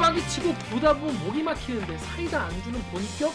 [0.00, 3.32] 붙박이치고 보다 보면 목이 막히는데 사이다 안 주는 본격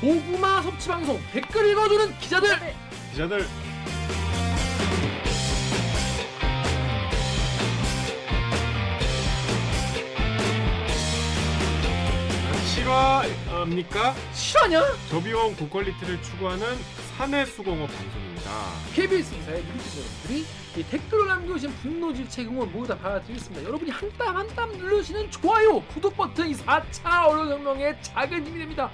[0.00, 2.48] 고구마 섭취 방송 댓글 읽어주는 기자들
[3.12, 3.46] 기자들
[12.74, 14.14] 실화입니까?
[14.32, 14.82] 실화냐?
[15.10, 16.66] 저비용 고퀄리티를 추구하는
[17.16, 18.27] 사내 수공업 방송입니다.
[18.98, 23.64] KBS 기사의 누리기자 여러분들이 이 댓글을 남겨주신 분노 질책 응원 모두 다 받아드리겠습니다.
[23.64, 28.90] 여러분이 한 땀 한땀 누르시는 좋아요, 구독 버튼 이 4차 언론혁명의 작은 힘이 됩니다.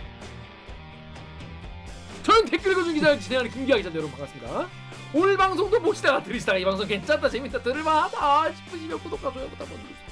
[2.23, 4.05] 저는 댓글 읽어준 기자 진행하는 김기아 기자입니다.
[4.05, 4.69] 여러분 반갑습니다.
[5.15, 10.07] 오늘 방송도 보시다가 들으시다가 이 방송 괜찮다 재밌다 들을만하다 싶으시면 구독과 좋아요 버튼 한번 누르세요.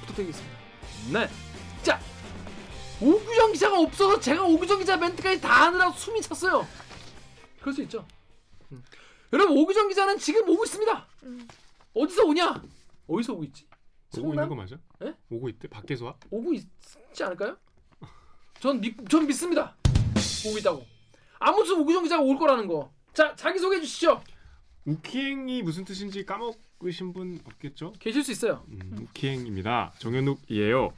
[0.00, 0.58] 부탁드리겠습니다.
[1.12, 1.28] 네.
[1.82, 1.98] 자
[3.00, 6.66] 오규정 기자가 없어서 제가 오규정 기자 멘트까지 다 하느라 숨이 찼어요.
[7.58, 8.04] 그럴 수 있죠.
[8.72, 8.82] 음.
[9.32, 11.08] 여러분 오규정 기자는 지금 오고 있습니다.
[11.24, 11.48] 음.
[11.94, 12.62] 어디서 오냐?
[13.06, 13.66] 어디서 오고 있지?
[14.18, 14.48] 오고 있는?
[14.48, 14.76] 거 맞아?
[15.02, 15.14] 예?
[15.30, 15.68] 오고 있대?
[15.68, 16.14] 밖에서 와?
[16.30, 17.56] 오고 있지 않을까요?
[18.60, 19.76] 전, 믿, 전 믿습니다.
[20.46, 20.86] 오고 있다고.
[21.38, 22.92] 아무튼 오규정 기자가 올 거라는 거.
[23.12, 24.22] 자 자기 소개해 주시죠.
[24.84, 27.92] 우키행이 무슨 뜻인지 까먹으신 분 없겠죠?
[27.98, 28.64] 계실 수 있어요.
[28.68, 29.92] 음, 우키행입니다.
[29.98, 30.92] 정현욱이에요.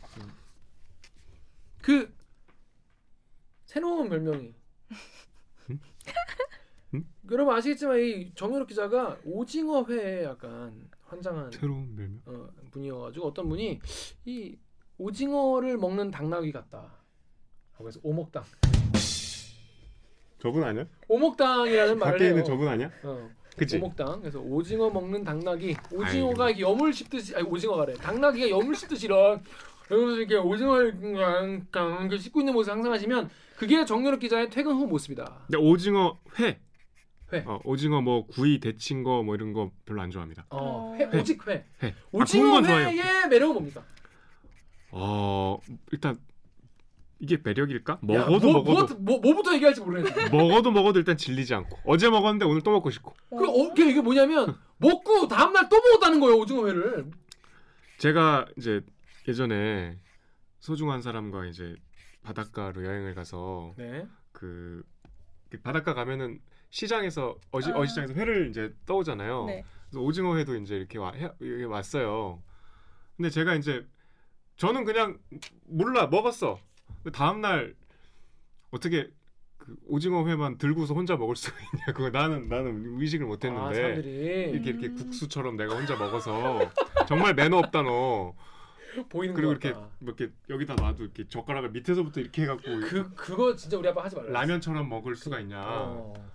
[1.83, 2.15] 그
[3.67, 4.55] 새로운 별명이.
[5.71, 5.81] 음?
[7.35, 10.73] 여러분 아시겠지만 이 정현욱 기자가 오징어 회에 약간
[11.07, 12.21] 환장한 새로운 별명?
[12.27, 13.81] 어, 분이어가지고 어떤 분이
[14.25, 14.57] 이
[14.99, 16.93] 오징어를 먹는 당나귀 같다.
[17.73, 18.45] 하고 해서 오목당.
[20.39, 20.87] 저분 아니야?
[21.09, 22.31] 오목당이라는 말을 밖에 해요.
[22.35, 22.93] 있는 저분 아니야?
[23.03, 23.79] 어, 그치?
[23.79, 24.21] 오목당.
[24.21, 25.77] 그래서 오징어 먹는 당나귀.
[25.93, 26.61] 오징어가 아이고.
[26.61, 27.95] 이렇게 염을 씹듯이 아니 오징어가래.
[27.95, 29.43] 당나귀가 염을 씹듯이 이런
[29.91, 35.47] 이러면서 이렇게 오징어를 이렇게 씹고 있는 모습 상상하시면 그게 정유럽 기자의 퇴근 후 모습이다.
[35.49, 36.61] 근데 오징어 회.
[37.35, 37.45] 회.
[37.47, 40.47] 어, 오징어 뭐 구이 데친 거 뭐 이런 거 별로 안 좋아합니다.
[40.51, 40.95] 어, 어.
[40.97, 41.65] 회, 오직 회.
[41.83, 41.89] 회.
[41.89, 42.89] 아, 오징어 좋아해요.
[42.89, 43.83] 회의 매력은 뭡니까?
[44.91, 45.59] 어
[45.93, 46.19] 일단
[47.19, 47.93] 이게 매력일까?
[47.95, 50.29] 야, 먹어도 뭐, 먹어도 뭐, 뭐, 부터 얘기할지 모르겠네.
[50.31, 54.01] 먹어도 먹어도 일단 질리지 않고 어제 먹었는데 오늘 또 먹고 싶고 그 어, 이게 이게
[54.01, 57.11] 뭐냐면 먹고 다음 날 또 먹었다는 거예요 오징어 회를.
[57.99, 58.83] 제가 이제
[59.27, 59.99] 예전에
[60.61, 61.75] 소중한 사람과 이제
[62.23, 64.07] 바닷가로 여행을 가서 네.
[64.33, 64.83] 그,
[65.51, 66.41] 그 바닷가 가면은
[66.75, 67.79] 시장에서 어시 아.
[67.79, 69.45] 어시장에서 회를 이제 떠오잖아요.
[69.47, 69.65] 네.
[69.89, 72.43] 그래서 오징어 회도 이제 이렇게 와 해, 이렇게 왔어요.
[73.17, 73.87] 근데 제가 이제
[74.57, 75.21] 저는 그냥
[75.67, 76.59] 몰라 먹었어.
[77.13, 77.77] 다음 날
[78.73, 79.09] 어떻게
[79.57, 81.85] 그 오징어 회만 들고서 혼자 먹을 수가 있냐?
[81.95, 84.97] 그거 나는 나는 의식을 아, 못했는데 사람들이 이렇게 이렇게 음.
[84.97, 86.59] 국수처럼 내가 혼자 먹어서
[87.07, 88.35] 정말 매너 없다 너.
[89.11, 89.73] 보이는 그리고 거 이렇게.
[90.01, 94.17] 뭐 이렇게 여기다 놔도 이렇게 젓가락을 밑에서부터 이렇게 해갖고 그 그거 진짜 우리 아빠 하지
[94.17, 94.33] 말라.
[94.41, 95.63] 라면처럼 먹을 수가 있냐?
[95.65, 96.35] 어.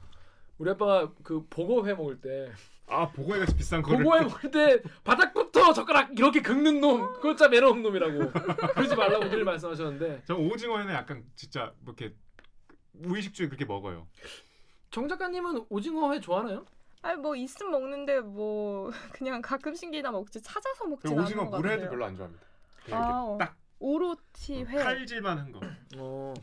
[0.60, 6.42] 우리 아빠가 그 보고회 먹을 때아 같이 비싼 거를 보고회 먹을 때 바닥부터 젓가락 이렇게
[6.42, 8.32] 긁는 놈 그거 진짜 매너 없는 놈이라고
[8.76, 12.16] 그러지 말라고 늘 말씀하셨는데 저 오징어에는 약간 진짜 뭐 이렇게
[12.92, 14.08] 무의식주에 그렇게 먹어요.
[14.92, 16.66] 정 작가님은 오징어회 좋아하나요?
[17.02, 21.90] 아니 뭐 있으면 먹는데 뭐 그냥 가끔씩이나 먹지 찾아서 그리고 않는 오징어 것 물회도 같아요.
[21.90, 22.46] 별로 안 좋아합니다.
[22.84, 23.38] 그냥 아, 이렇게 어.
[23.40, 24.78] 딱 오로치 회.
[24.78, 25.60] 칼질만 한 거.
[25.98, 26.34] 어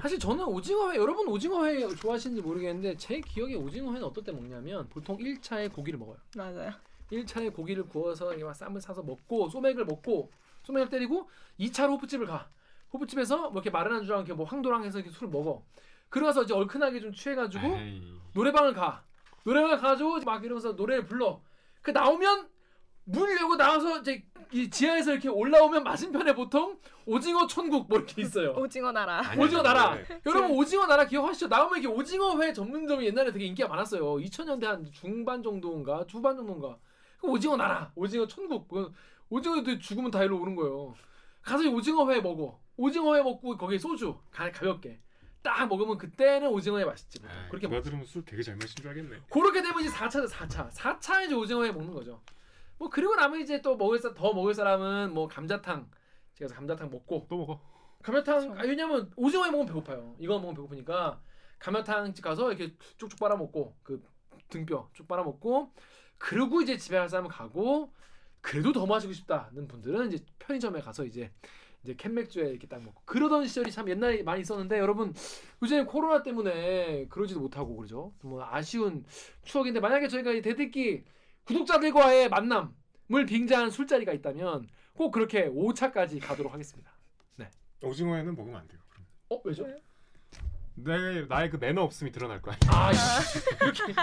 [0.00, 5.72] 사실 저는 오징어회 여러분 오징어회 좋아하시는지 모르겠는데 제 기억에 오징어회는 어떨 때 먹냐면 보통 1차에
[5.72, 6.16] 고기를 먹어요.
[6.36, 6.72] 맞아요.
[7.10, 10.30] 1차에 고기를 구워서 이렇게 막 쌈을 싸서 먹고 소맥을 먹고
[10.62, 11.28] 소맥을 때리고
[11.60, 12.48] 2차로 호프집을 가.
[12.92, 15.64] 호프집에서 뭐 이렇게 마른 안주랑 이렇게 뭐 황도랑 해서 이렇게 술을 먹어.
[16.08, 18.14] 그러고서 이제 얼큰하게 좀 취해가지고 에이.
[18.34, 19.04] 노래방을 가.
[19.44, 21.40] 노래방을 가가지고 막 이러면서 노래를 불러.
[21.82, 22.48] 그 나오면
[23.06, 28.52] 문 열고 나와서 이제 이 지하에서 이렇게 올라오면 맞은편에 보통 오징어 천국 뭐 이렇게 있어요.
[28.52, 29.20] 오징어 나라.
[29.24, 29.94] 아니, 오징어 나라.
[29.94, 30.20] 네.
[30.26, 31.48] 여러분 오징어 나라 기억하시죠?
[31.48, 34.02] 나오면 이렇게 오징어 회 전문점이 옛날에 되게 인기가 많았어요.
[34.16, 36.78] 2000년대 한 중반 정도인가 후반 정도인가.
[37.20, 38.68] 그 오징어 나라, 오징어 천국.
[38.68, 38.92] 그
[39.30, 40.94] 오징어도 죽으면 다 일로 오는 거예요.
[41.42, 42.60] 가서 이 오징어 회 먹어.
[42.76, 45.00] 오징어 회 먹고 거기에 소주 가, 가볍게
[45.42, 47.20] 딱 먹으면 그때는 오징어회 맛있지.
[47.22, 47.82] 에이, 그렇게 먹.
[47.82, 49.16] 들으면 술 되게 잘 마신 줄 알겠네.
[49.30, 50.70] 그렇게 되면 이제 4차죠 4차.
[50.70, 52.20] 4차 이제 오징어회 먹는 거죠.
[52.78, 55.90] 뭐 그리고 나면 이제 또 먹을 사, 더 먹을 사람은 뭐 감자탕.
[56.34, 57.60] 제가 감자탕 먹고 또 먹어.
[58.02, 58.58] 감자탕.
[58.58, 60.14] 아, 왜냐면 오징어에 먹으면 배고파요.
[60.18, 61.20] 이거 먹으면 배고프니까
[61.58, 64.02] 감자탕 집 가서 이렇게 쭉쭉 빨아 먹고 그
[64.48, 65.72] 등뼈 쭉 빨아 먹고
[66.18, 67.92] 그리고 이제 집에 갈 사람은 가고
[68.40, 71.32] 그래도 더 마시고 싶다는 분들은 이제 편의점에 가서 이제
[71.82, 75.14] 이제 캔맥주에 이렇게 딱 먹고 그러던 시절이 참 옛날에 많이 있었는데 여러분
[75.62, 78.12] 요즘 코로나 때문에 그러지도 못하고 그러죠.
[78.22, 79.04] 뭐 아쉬운
[79.44, 81.04] 추억인데 만약에 저희가 이 대듣기
[81.46, 86.96] 구독자들과의 만남을 빙자한 술자리가 있다면 꼭 그렇게 5차까지 가도록 하겠습니다.
[87.82, 88.80] 오징어에는 먹으면 안 돼요.
[88.88, 89.06] 그럼.
[89.30, 89.66] 어 왜죠?
[90.74, 92.56] 내 나의 그 매너 없음이 드러날 거야.
[92.68, 92.90] 아
[93.62, 93.94] 이렇게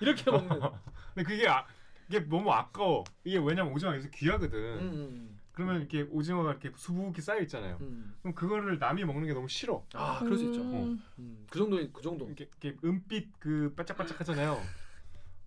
[0.00, 0.48] 이렇게 먹는.
[1.14, 1.66] 근데 그게 아,
[2.08, 3.04] 이게 너무 아까워.
[3.24, 4.58] 이게 왜냐면 오징어가 요새 귀하거든.
[4.58, 5.40] 음, 음.
[5.52, 7.78] 그러면 이렇게 오징어가 이렇게 수북이 쌓여 있잖아요.
[7.80, 8.14] 음.
[8.22, 9.84] 그럼 그거를 남이 먹는 게 너무 싫어.
[9.94, 10.60] 아 그럴 수 있죠.
[10.60, 11.02] 음.
[11.18, 12.26] 음, 그 정도 그 정도.
[12.26, 14.60] 이렇게, 이렇게 은빛 그 반짝반짝하잖아요.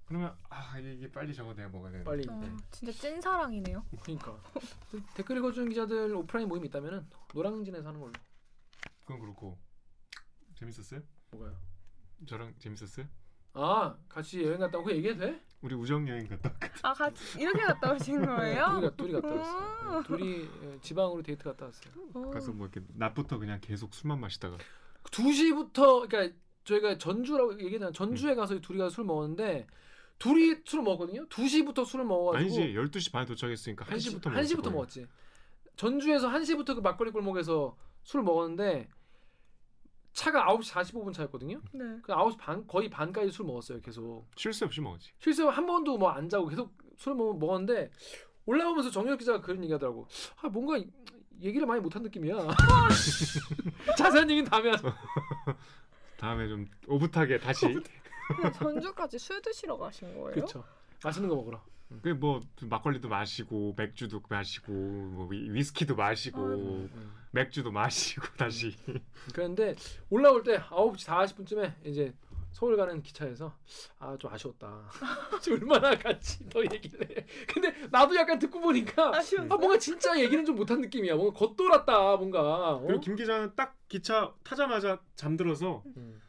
[0.05, 2.03] 그러면 아 이게 빨리 저거 내가 먹어야 돼.
[2.03, 2.27] 빨리.
[2.29, 2.51] 어, 네.
[2.71, 3.83] 진짜 찐 사랑이네요.
[4.03, 4.37] 그러니까
[4.91, 8.11] 데- 댓글 읽어주는 기자들 오프라인 모임 이 있다면은 노량진에서 하는 걸로.
[9.03, 9.57] 그건 그렇고
[10.55, 11.01] 재밌었어요?
[11.31, 11.57] 뭐가요?
[12.25, 13.05] 저랑 재밌었어요?
[13.53, 15.41] 아 같이 여행 갔다 오고 얘기해도 돼?
[15.61, 16.79] 우리 우정 여행 갔다 왔거든.
[16.83, 18.65] 아 같이 이렇게 갔다 오신 거예요?
[18.65, 20.01] 둘이, 가, 둘이 갔다 왔어.
[20.01, 21.93] 네, 둘이 예, 지방으로 데이트 갔다 왔어요.
[22.13, 22.29] 어.
[22.31, 24.57] 가서 뭐 이렇게 낮부터 그냥 계속 술만 마시다가
[25.03, 26.35] 2시부터 그러니까
[26.65, 27.91] 저희가 전주라고 얘기했잖아요.
[27.93, 29.67] 전주에 가서 둘이 가서 술 먹었는데
[30.19, 31.27] 둘이 술을 먹었거든요.
[31.27, 35.07] 2시부터 술을 먹어가지고 아니지 12시 반에 도착했으니까 1시부터 1시부터 먹었지.
[35.75, 38.87] 전주에서 1시부터 그 막걸리 골목에서 술을 먹었는데
[40.13, 41.59] 차가 9시 45분 차였거든요.
[41.73, 41.83] 네.
[42.03, 43.81] 그 9시 반 거의 반까지 술 먹었어요.
[43.81, 44.25] 계속.
[44.37, 45.11] 쉴 새 없이 먹었지.
[45.19, 47.89] 실수 한 번도 뭐 안 자고 계속 술을 먹, 먹었는데
[48.45, 50.07] 올라오면서 정혁 기자가 그런 얘기하더라고.
[50.41, 50.87] 아 뭔가 이-
[51.41, 52.35] 얘기를 많이 못한 느낌이야.
[53.97, 54.95] 자세한 얘기는 다음에 하자.
[56.17, 57.65] 다음에 좀 오붓하게 다시
[58.53, 60.31] 전주까지 술 드시러 가신 거예요?
[60.31, 60.63] 그렇죠.
[61.03, 61.61] 맛있는 거 먹으러.
[62.01, 66.89] 그뭐 막걸리도 마시고 맥주도 마시고 뭐 위- 위스키도 마시고 아이고.
[67.31, 68.75] 맥주도 마시고 다시
[69.33, 69.75] 그런데
[70.09, 72.13] 올라올 때 9시 40분쯤에 이제
[72.51, 73.53] 서울 가는 기차에서
[73.99, 74.89] 아 좀 아쉬웠다.
[75.51, 77.25] 얼마나 같이 더 얘기를 해.
[77.51, 79.51] 근데 나도 약간 듣고 보니까 아쉬웠어요?
[79.53, 81.15] 아 뭔가 진짜 얘기는 좀 못한 느낌이야.
[81.15, 82.73] 뭔가 겉돌았다 뭔가.
[82.75, 82.81] 어?
[82.81, 86.21] 그리고 김 기자는 딱 기차 타자마자 잠들어서 음.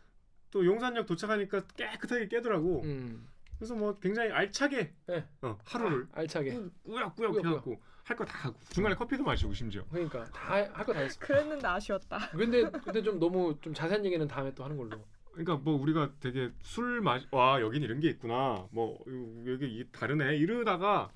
[0.54, 2.82] 또 용산역 도착하니까 깨끗하게 깨더라고.
[2.84, 3.26] 음.
[3.58, 5.24] 그래서 뭐 굉장히 알차게 네.
[5.42, 6.52] 어, 하루를 아, 알차게.
[6.86, 7.44] 꾸역꾸역.
[7.44, 11.18] 해갖고 할 거 다 하고 중간에 커피도 마시고 심지어 그러니까 다 할 거 다 했어.
[11.18, 12.30] 그랬는데 아쉬웠다.
[12.30, 14.90] 근데 근데 좀 너무 좀 자세한 얘기는 다음에 또 하는 걸로.
[15.32, 19.02] 그러니까 뭐 우리가 되게 술 마시 와 여긴 이런 게 있구나 뭐
[19.48, 21.10] 여기 이 다르네 이러다가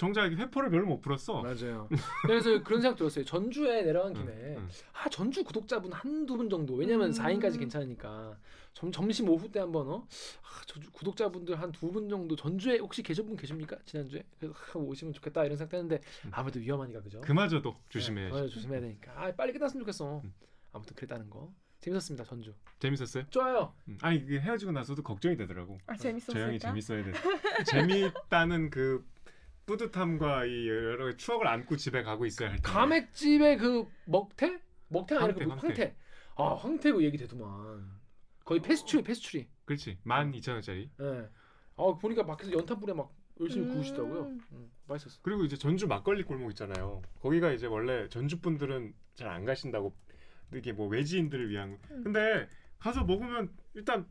[0.00, 1.86] 정작 이게 회포를 별로 못 풀었어 맞아요.
[2.26, 3.22] 그래서 그런 생각 들었어요.
[3.26, 4.68] 전주에 내려간 김에 응, 응.
[4.94, 7.12] 아 전주 구독자분 한두 분 정도 왜냐면 음.
[7.12, 8.38] 4인까지 괜찮으니까
[8.72, 10.06] 점, 점심 오후 때 한번 어
[10.42, 14.78] 아, 전주 구독자분들 한 두 분 정도 전주에 혹시 계신 분 계십니까 지난주에 그래서 아,
[14.78, 16.30] 오시면 좋겠다 이런 생각 했는데 음.
[16.32, 17.20] 아무래도 위험하니까 그죠?
[17.20, 18.48] 그마저도 조심해야지 네.
[18.48, 20.22] 조심해야 되니까 아 빨리 끝났으면 좋겠어.
[20.24, 20.32] 음.
[20.72, 22.54] 아무튼 그랬다는 거 재밌었습니다 전주.
[22.78, 23.24] 재밌었어요?
[23.28, 23.74] 좋아요.
[23.88, 23.98] 음.
[24.00, 26.58] 아니 헤어지고 나서도 걱정이 되더라고 아저 형이 재밌었을까?
[26.58, 27.12] 재밌어야 돼
[27.66, 29.04] 재밌다는 그
[29.70, 34.60] 뿌듯함과 이 여러 가지 추억을 안고 집에 가고 있어야 할 텐데 감액집의 그 먹태?
[34.88, 35.82] 먹태가 아니라 그 황태, 황태.
[35.82, 35.96] 황태.
[36.36, 38.00] 아 황태 그 얘기 되더만.
[38.44, 39.48] 거의 패스츄리 패스츄리.
[39.64, 41.28] 그렇지 만 이천 원짜리 예.
[41.76, 43.74] 아 보니까 밖에서 연탄불에 막 열심히 음.
[43.74, 44.22] 구우시더라고요.
[44.52, 45.20] 음, 맛있었어.
[45.22, 49.94] 그리고 이제 전주 막걸리 골목 있잖아요 거기가 이제 원래 전주 분들은 잘 안 가신다고
[50.54, 52.02] 이게 뭐 외지인들을 위한 음.
[52.02, 52.48] 근데
[52.80, 54.06] 가서 먹으면 일단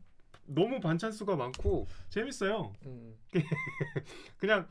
[0.46, 3.14] 너무 반찬 수가 많고 재밌어요 음,
[4.38, 4.66] 그냥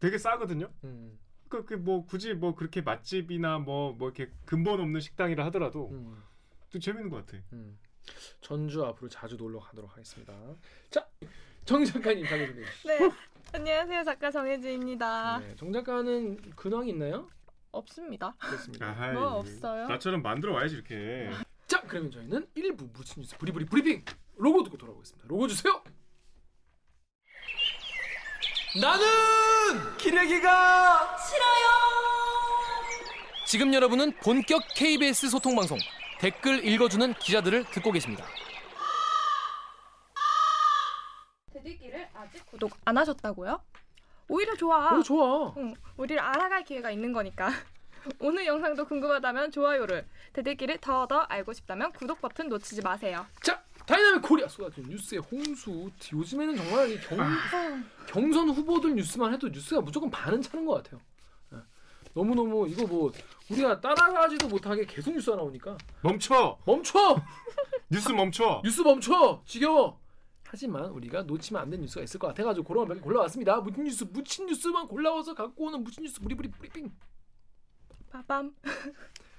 [0.00, 1.18] 되게 싸거든요 음,
[1.48, 6.22] 그뭐 굳이 뭐 그렇게 맛집이나 뭐뭐 이렇게 근본 없는 식당이라 하더라도 음,
[6.70, 7.78] 또 재밌는 것 같아 음.
[8.40, 10.32] 전주 앞으로 자주 놀러 가도록 하겠습니다.
[10.90, 11.06] 자,
[11.64, 12.60] 정 작가님 자기 소개.
[12.86, 13.10] 네.
[13.52, 15.38] 안녕하세요 작가 정혜지입니다.
[15.38, 17.28] 네, 정 작가는 근황이 있나요?
[17.70, 18.34] 없습니다.
[18.38, 18.86] 그렇습니다.
[18.86, 19.88] 아하이, 뭐 없어요?
[19.88, 21.30] 나처럼 만들어 와야지 이렇게
[21.66, 24.02] 자, 그러면 저희는 1부 무슨 뉴스 브리브리 브리핑
[24.36, 25.28] 로고 듣고 돌아오겠습니다.
[25.28, 25.82] 로고 주세요.
[28.76, 31.68] 나는 기레기가 싫어요.
[33.46, 35.78] 지금 여러분은 본격 KBS 소통 방송
[36.18, 38.26] 댓글 읽어주는 기자들을 듣고 계십니다.
[41.54, 43.62] 대들기를 아직 구독 안 하셨다고요?
[44.28, 44.98] 오히려 좋아.
[44.98, 45.54] 어, 좋아.
[45.56, 47.50] 응, 우리를 알아갈 기회가 있는 거니까.
[48.20, 53.26] 오늘 영상도 궁금하다면 좋아요를, 대들기를 더더 알고 싶다면 구독 버튼 놓치지 마세요.
[53.42, 53.57] 자,
[53.88, 55.90] Dynamic Korea 쏟아진 뉴스의 홍수.
[56.12, 57.18] 요즘에는 정말 이 경,
[58.06, 61.00] 경선 후보들 뉴스만 해도 뉴스가 무조건 반은 차는 것 같아요.
[61.54, 61.56] 예.
[62.12, 63.10] 너무 너무 이거 뭐
[63.50, 67.16] 우리가 따라가지도 못하게 계속 뉴스가 나오니까 멈춰 멈춰
[67.88, 69.98] 뉴스 멈춰 뉴스 멈춰 지겨워.
[70.44, 73.60] 하지만 우리가 놓치면 안 되는 뉴스가 있을 것 같아가지고 그런 걸몇개 골라왔습니다.
[73.62, 76.92] 묻힌 뉴스 묻힌 뉴스만 골라와서 갖고 오는 묻힌 뉴스 브리브리 브리핑.
[78.10, 78.54] 빠밤.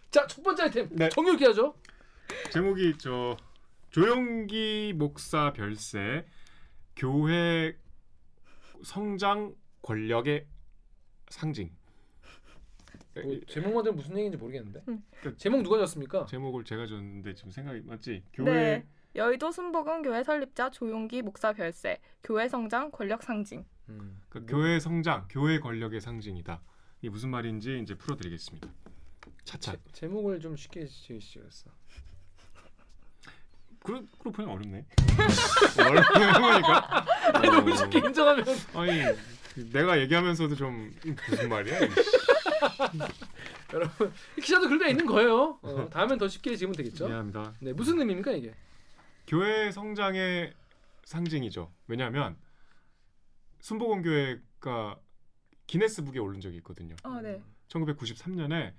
[0.10, 1.08] 자 첫 번째 아이템 네.
[1.10, 1.76] 정렬 기하죠.
[2.52, 3.38] 제목이 저
[3.90, 6.26] 조용기 목사 별세
[6.96, 7.76] 교회
[8.84, 10.46] 성장 권력의
[11.30, 11.72] 상징
[13.24, 14.84] 뭐 제목만 들으면 무슨 얘기인지 모르겠는데.
[14.88, 15.04] 음.
[15.38, 16.26] 제목 누가 졌습니까?
[16.26, 18.24] 제목을 제가 줬는데 지금 생각이 맞지?
[18.34, 18.88] 교회 네.
[19.16, 22.00] 여의도 순복음 교회 설립자 조용기 목사 별세.
[22.24, 23.66] 교회 성장 권력 상징.
[23.90, 24.22] 음.
[24.30, 26.62] 그러니까 교회 성장, 교회 권력의 상징이다.
[27.02, 28.70] 이게 무슨 말인지 이제 풀어드리겠습니다.
[29.44, 29.74] 차차.
[29.74, 31.72] 제, 제목을 좀 쉽게 지으시겠어.
[33.84, 34.86] 그러, 그러 보니 어렵네.
[35.80, 37.06] 어렵니까?
[37.34, 40.94] 아니 너무 쉽게 인정하면 아니 내가 얘기하면서도 좀
[41.30, 41.80] 무슨 말이야?
[43.74, 45.60] 여러분 기사도 때 있는 거예요.
[45.62, 47.08] 어, 다음엔 더 쉽게 지으면 되겠죠.
[47.08, 47.54] 미안합니다.
[47.60, 48.54] 네 무슨 의미입니까 이게?
[49.28, 50.54] 교회 성장의
[51.06, 51.72] 상징이죠.
[51.88, 52.36] 왜냐하면
[53.62, 54.98] 순복음 교회가
[55.68, 56.96] 기네스북에 오른 적이 있거든요.
[57.04, 57.42] 어, 네.
[57.70, 58.74] 1993년에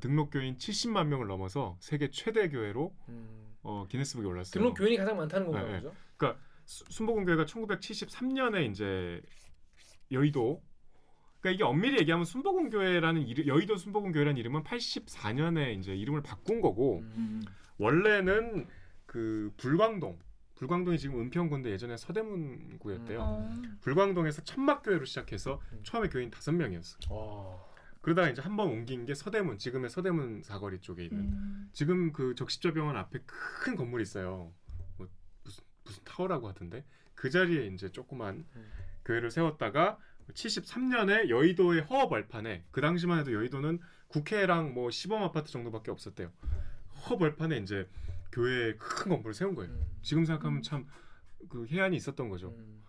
[0.00, 4.52] 등록 교인 70만 명을 넘어서 세계 최대 교회로 음, 어, 기네스북에 올랐어요.
[4.52, 5.94] 등록 교인이 가장 많다는 건가요, 네, 그죠?
[6.64, 9.20] 수- 순복음 교회가 1973년에 이제
[10.12, 10.62] 여의도
[11.40, 16.60] 그러니까 이게 엄밀히 얘기하면 순복음 교회라는 이름, 여의도 순복음 교회라는 이름은 84년에 이제 이름을 바꾼
[16.60, 17.42] 거고 음,
[17.78, 18.66] 원래는
[19.06, 20.18] 그 불광동
[20.56, 23.18] 불광동이 지금 은평구인데 예전에 서대문구였대요.
[23.20, 23.62] 어.
[23.80, 25.80] 불광동에서 천막교회로 시작해서 음.
[25.82, 26.98] 처음에 교인 다섯 명이었어.
[27.08, 27.58] 와,
[28.00, 31.70] 그러다가 이제 한 번 옮긴 게 서대문 지금의 서대문 사거리 쪽에 있는 음.
[31.72, 34.52] 지금 그 적십자 병원 앞에 큰 건물이 있어요.
[34.96, 35.08] 뭐
[35.44, 38.70] 무슨 무슨 타워라고 하던데 그 자리에 이제 조그만 음.
[39.04, 39.98] 교회를 세웠다가
[40.32, 46.32] 73년에 여의도의 허업 벌판에 그 당시만 해도 여의도는 국회랑 뭐 시범 아파트 정도밖에 없었대요.
[47.08, 47.88] 허업 벌판에 이제
[48.32, 49.72] 교회 큰 건물을 세운 거예요.
[49.72, 50.86] 음, 지금 생각하면 참
[51.48, 52.50] 그 해안이 있었던 거죠.
[52.50, 52.82] 음,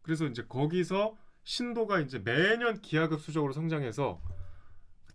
[0.00, 4.22] 그래서 이제 거기서 신도가 이제 매년 기하급수적으로 성장해서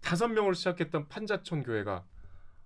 [0.01, 2.05] 다섯 명으로 시작했던 판자촌 교회가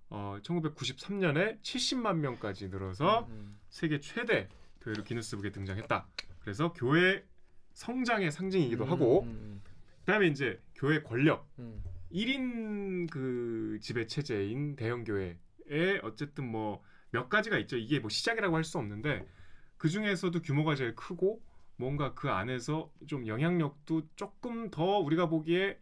[0.08, 4.48] 어, 1993년에 70만 명까지 늘어서 음, 세계 최대
[4.80, 6.06] 교회로 기네스북에 등장했다.
[6.40, 7.24] 그래서 교회
[7.72, 9.62] 성장의 상징이기도 음, 하고 음,
[10.00, 17.58] 그다음에 이제 교회 권력 음, 1인 그 지배 체제인 대형 교회에 어쨌든 뭐 몇 가지가
[17.58, 17.76] 있죠.
[17.76, 19.26] 이게 뭐 시작이라고 할 수 없는데
[19.78, 21.40] 그 중에서도 규모가 제일 크고
[21.76, 25.78] 뭔가 그 안에서 좀 영향력도 조금 더 우리가 보기에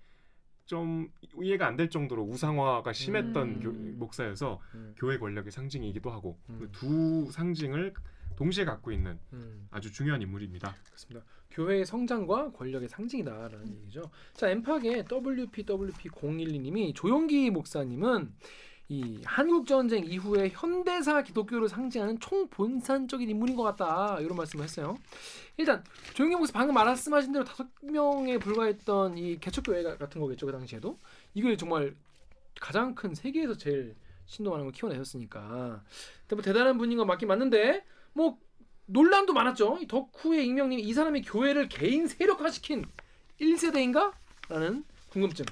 [0.67, 3.61] 좀 이해가 안 될 정도로 우상화가 심했던 음.
[3.61, 6.59] 교- 목사여서 음, 교회 권력의 상징이기도 하고 음.
[6.59, 7.93] 그두 상징을
[8.37, 9.67] 동시에 갖고 있는 음.
[9.71, 10.75] 아주 중요한 인물입니다.
[10.87, 11.25] 그렇습니다.
[11.51, 14.03] 교회의 성장과 권력의 상징이다라는 얘기죠.
[14.33, 18.33] 자, 엠팍의 WPWP012님이 조용기 목사님은
[18.89, 24.99] 이 한국 전쟁 이후에 현대사 기독교를 상징하는 총본산적인 인물인 것 같다 이런 말씀을 했어요.
[25.57, 30.99] 일단 조용기 목사 방금 말씀하신 대로 다섯 명에 불과했던 이 개척교회 같은 거겠죠 그 당시에도
[31.33, 31.95] 이게 정말
[32.61, 33.97] 가장 큰 세계에서 제일
[34.39, 35.83] 많은 걸 키워내셨으니까
[36.31, 38.39] 뭐 대단한 분인 건 맞긴 맞는데 뭐
[38.87, 39.79] 논란도 많았죠.
[39.81, 42.85] 이 덕후의 익명님이 이 사람이 교회를 개인 세력화시킨
[43.41, 44.13] 1세대인가?
[44.49, 45.47] 라는 궁금증.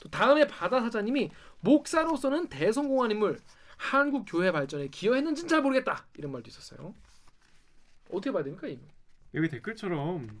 [0.00, 3.38] 또 다음에 바다 사자님이 목사로서는 대성공한 인물,
[3.76, 6.06] 한국 교회 발전에 기여했는지는 잘 모르겠다.
[6.16, 6.94] 이런 말도 있었어요.
[8.10, 8.66] 어떻게 봐야 됩니까?
[8.66, 8.80] 이거?
[9.34, 10.40] 여기 댓글처럼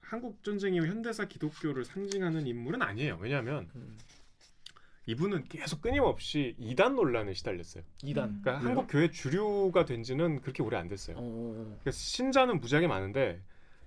[0.00, 3.18] 한국 전쟁 이후 현대사 기독교를 상징하는 인물은 아니에요.
[3.20, 3.98] 왜냐하면 음,
[5.06, 7.82] 이분은 계속 끊임없이 이단 논란에 시달렸어요.
[8.02, 8.42] 이단.
[8.42, 8.68] 그러니까 왜요?
[8.68, 11.16] 한국 교회 주류가 된 지는 그렇게 오래 안 됐어요.
[11.18, 13.42] 어, 그러니까 신자는 무지하게 많은데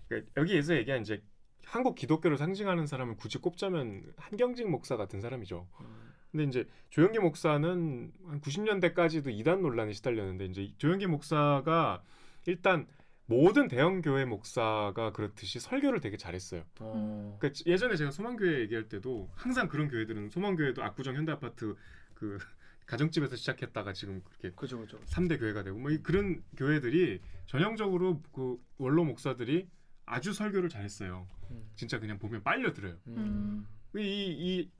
[0.08, 1.24] 그러니까 여기에서 얘기한 이제
[1.72, 5.68] 한국 기독교를 상징하는 사람을 굳이 꼽자면 한경직 목사 같은 사람이죠.
[5.80, 12.04] 음, 근데 이제 조영기 목사는 한 90년대까지도 이단 논란에 시달렸는데 이제 조영기 목사가
[12.46, 12.88] 일단
[13.26, 16.64] 모든 대형 교회 목사가 그렇듯이 설교를 되게 잘했어요.
[16.82, 21.78] 어, 그러니까 예전에 제가 소망교회 얘기할 때도 항상 그런 교회들은 소망교회도 압구정 현대 아파트
[22.14, 22.38] 그
[22.88, 25.00] 가정집에서 시작했다가 지금 그렇게 그죠, 그죠.
[25.06, 29.70] 3대 교회가 되고 뭐 이- 그런 교회들이 전형적으로 그 원로 목사들이
[30.12, 31.26] 아주 설교를 잘했어요.
[31.52, 32.96] 음, 진짜 그냥 보면 빨려 들어요.
[33.08, 33.66] 음,
[33.96, 34.72] 이, 이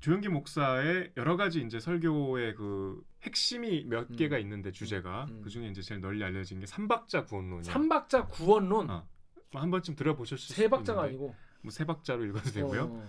[0.00, 4.16] 조영기 목사의 여러 가지 이제 설교의 그 핵심이 몇 음.
[4.16, 5.42] 개가 있는데 주제가 음.
[5.42, 7.64] 그 중에 이제 제일 널리 알려진 게 삼박자 구원론이에요.
[7.64, 8.88] 삼박자 구원론.
[8.90, 9.06] 어,
[9.52, 11.36] 뭐한 번쯤 들어보셨을 수도 세 박자가 있는데 아니고.
[11.62, 12.82] 뭐 세 박자로 읽어도 되고요.
[12.84, 13.08] 어,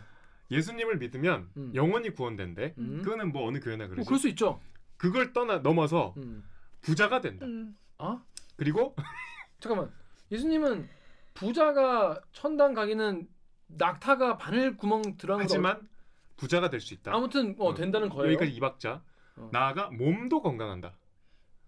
[0.51, 1.71] 예수님을 믿으면 음.
[1.75, 2.74] 영원히 구원된대.
[2.77, 3.01] 음.
[3.03, 4.07] 그거는 뭐 어느 교회나 뭐 그러지.
[4.07, 4.59] 그럴 수 있죠.
[4.98, 6.43] 그걸 떠나 넘어서 음.
[6.81, 7.45] 부자가 된다.
[7.45, 7.77] 음.
[8.00, 8.21] 아?
[8.57, 8.95] 그리고
[9.62, 9.91] 잠깐만.
[10.31, 10.89] 예수님은
[11.39, 13.27] 부자가 천당 가기는
[13.67, 15.88] 낙타가 바늘 구멍 들어간 거 하지만
[16.38, 17.13] 부자가 될 수 있다.
[17.13, 18.27] 아무튼 어, 어, 된다는 거예요.
[18.34, 19.01] 여기까지 이 박자.
[19.36, 19.50] 어.
[19.51, 20.98] 나아가 몸도 건강한다.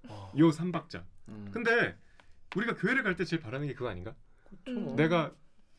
[0.07, 0.31] 어.
[0.37, 1.05] 요 삼박자.
[1.29, 1.49] 음.
[1.53, 1.95] 근데
[2.55, 4.15] 우리가 교회를 갈 때 제일 바라는 게 그거 아닌가?
[4.65, 4.91] 뭐.
[4.91, 4.95] 음.
[4.95, 5.31] 내가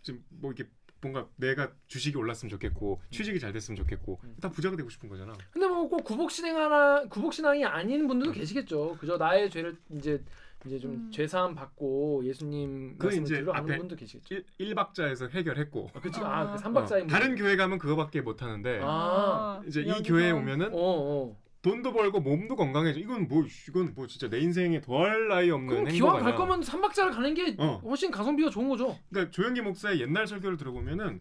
[0.02, 0.70] 지금 뭐 이렇게
[1.00, 4.36] 뭔가 내가 주식이 올랐으면 좋겠고 취직이 잘 됐으면 좋겠고 음.
[4.40, 5.32] 다 부자가 되고 싶은 거잖아.
[5.50, 8.96] 근데 뭐 꼭 구복 신앙 하나 구복 신앙이 아닌 분들도 계시겠죠.
[9.00, 10.22] 그저 나의 죄를 이제
[10.66, 11.10] 이제 좀 음.
[11.10, 14.34] 죄사함 받고 예수님 그 말씀을 이제 들어가는 앞에 분도 계시겠죠.
[14.34, 16.20] 일, 일박자에서 해결했고 아, 그치.
[16.20, 16.40] 아.
[16.40, 19.60] 아, 그 삼박자인 어, 다른 교회 가면 그거밖에 못 하는데 아.
[19.66, 21.36] 이제 이 여기서- 교회에 오면은 어, 어.
[21.62, 22.98] 돈도 벌고 몸도 건강해져.
[22.98, 26.24] 이건 뭐 이건 뭐 진짜 내 인생에 더할 나위 없는 그럼 행복 기왕 아니야.
[26.24, 27.80] 갈 거면 삼박자를 가는 게 어.
[27.84, 28.98] 훨씬 가성비가 좋은 거죠.
[29.10, 31.20] 그러니까 조영기 목사의 옛날 설교를 들어보면은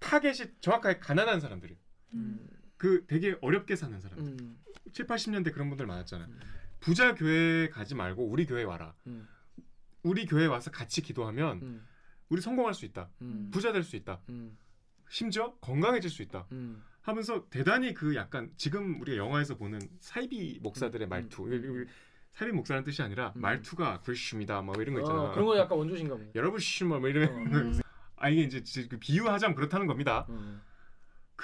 [0.00, 1.78] 타겟이 정확하게 가난한 사람들이에요.
[2.14, 2.46] 음.
[2.78, 4.18] 그 되게 어렵게 사는 사람.
[4.18, 4.56] 음.
[4.92, 6.26] 7, 80년대 그런 분들 많았잖아요.
[6.28, 6.40] 음.
[6.82, 8.92] 부자 교회 가지 말고 우리 교회 와라.
[9.06, 9.26] 음.
[10.02, 11.86] 우리 교회 와서 같이 기도하면 음.
[12.28, 13.08] 우리 성공할 수 있다.
[13.22, 13.50] 음.
[13.52, 14.20] 부자 될 수 있다.
[14.28, 14.58] 음.
[15.08, 16.46] 심지어 건강해질 수 있다.
[16.52, 16.82] 음.
[17.02, 21.48] 하면서 대단히 그 약간 지금 우리가 영화에서 보는 사이비 목사들의 음, 말투.
[22.32, 23.42] 사이비 목사라는 뜻이 아니라 음.
[23.42, 26.30] 말투가 그리십니다 뭐 이런 거 있잖아 어, 그런 거 약간 원조신가 보네.
[26.34, 27.80] 여러분 씨뭐 이런 음.
[28.16, 30.62] 아 이게 이제 지- 그 비유하자면 그렇다는 겁니다 음.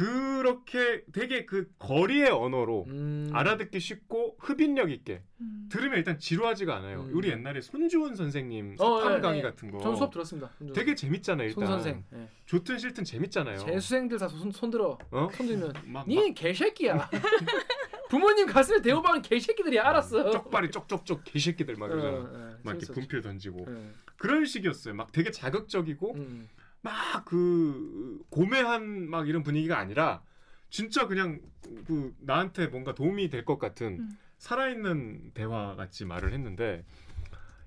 [0.02, 3.30] 그렇게 되게 그 거리의 언어로 음.
[3.32, 5.68] 알아듣기 쉽고 흡인력 있게 음.
[5.72, 7.10] 들으면 일단 지루하지가 않아요 음.
[7.14, 9.42] 우리 옛날에 손주은 선생님 어, 사탐 예, 강의 예.
[9.42, 10.52] 같은 거 전 수업 들었습니다.
[10.56, 12.04] 손 되게 재밌잖아요 일단 선생.
[12.14, 12.28] 예.
[12.46, 14.96] 좋든 싫든 재밌잖아요 제 수생들 다 손 손들어.
[15.10, 15.28] 어?
[15.32, 17.10] 손 들면 막, 니 개새끼야.
[18.08, 20.22] 부모님 가슴에 대어박은 개새끼들이 알았어.
[20.22, 22.92] 막 쪽발이 쪽쪽쪽 개새끼들 막 이러잖아 어, 어, 막 이렇게.
[22.92, 23.90] 분필 던지고 예.
[24.16, 26.48] 그런 식이었어요 막 되게 자극적이고 음.
[26.82, 30.22] 막 그 고매한 막 이런 분위기가 아니라
[30.70, 31.40] 진짜 그냥
[31.86, 34.18] 그 나한테 뭔가 도움이 될 것 같은 음.
[34.38, 36.84] 살아있는 대화 같이 말을 했는데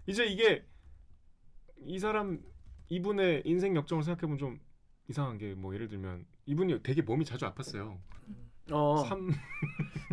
[0.08, 0.66] 이제 이게
[1.86, 2.40] 이 사람
[2.90, 4.60] 이분의 인생 역정을 생각해보면 좀
[5.10, 7.98] 이상한 게 뭐 예를 들면 이분이 되게 몸이 자주 아팠어요.
[8.72, 9.04] 어.
[9.08, 9.30] 삼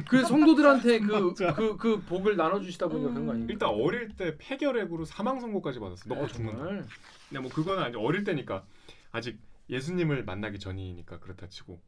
[0.09, 1.35] 그 성도들한테 그.
[1.35, 3.53] 그 그 복을 나눠 주시다 보니까 그런 거 아닌가?
[3.53, 6.09] 일단 어릴 때 폐결핵으로 사망 선고까지 받았어.
[6.09, 6.57] 먹고 어, 죽는다.
[6.59, 6.87] 정말.
[7.29, 8.65] 근데 뭐 그거는 아니 어릴 때니까
[9.13, 9.39] 아직
[9.71, 11.81] 예수님을 만나기 전이니까 그렇다 치고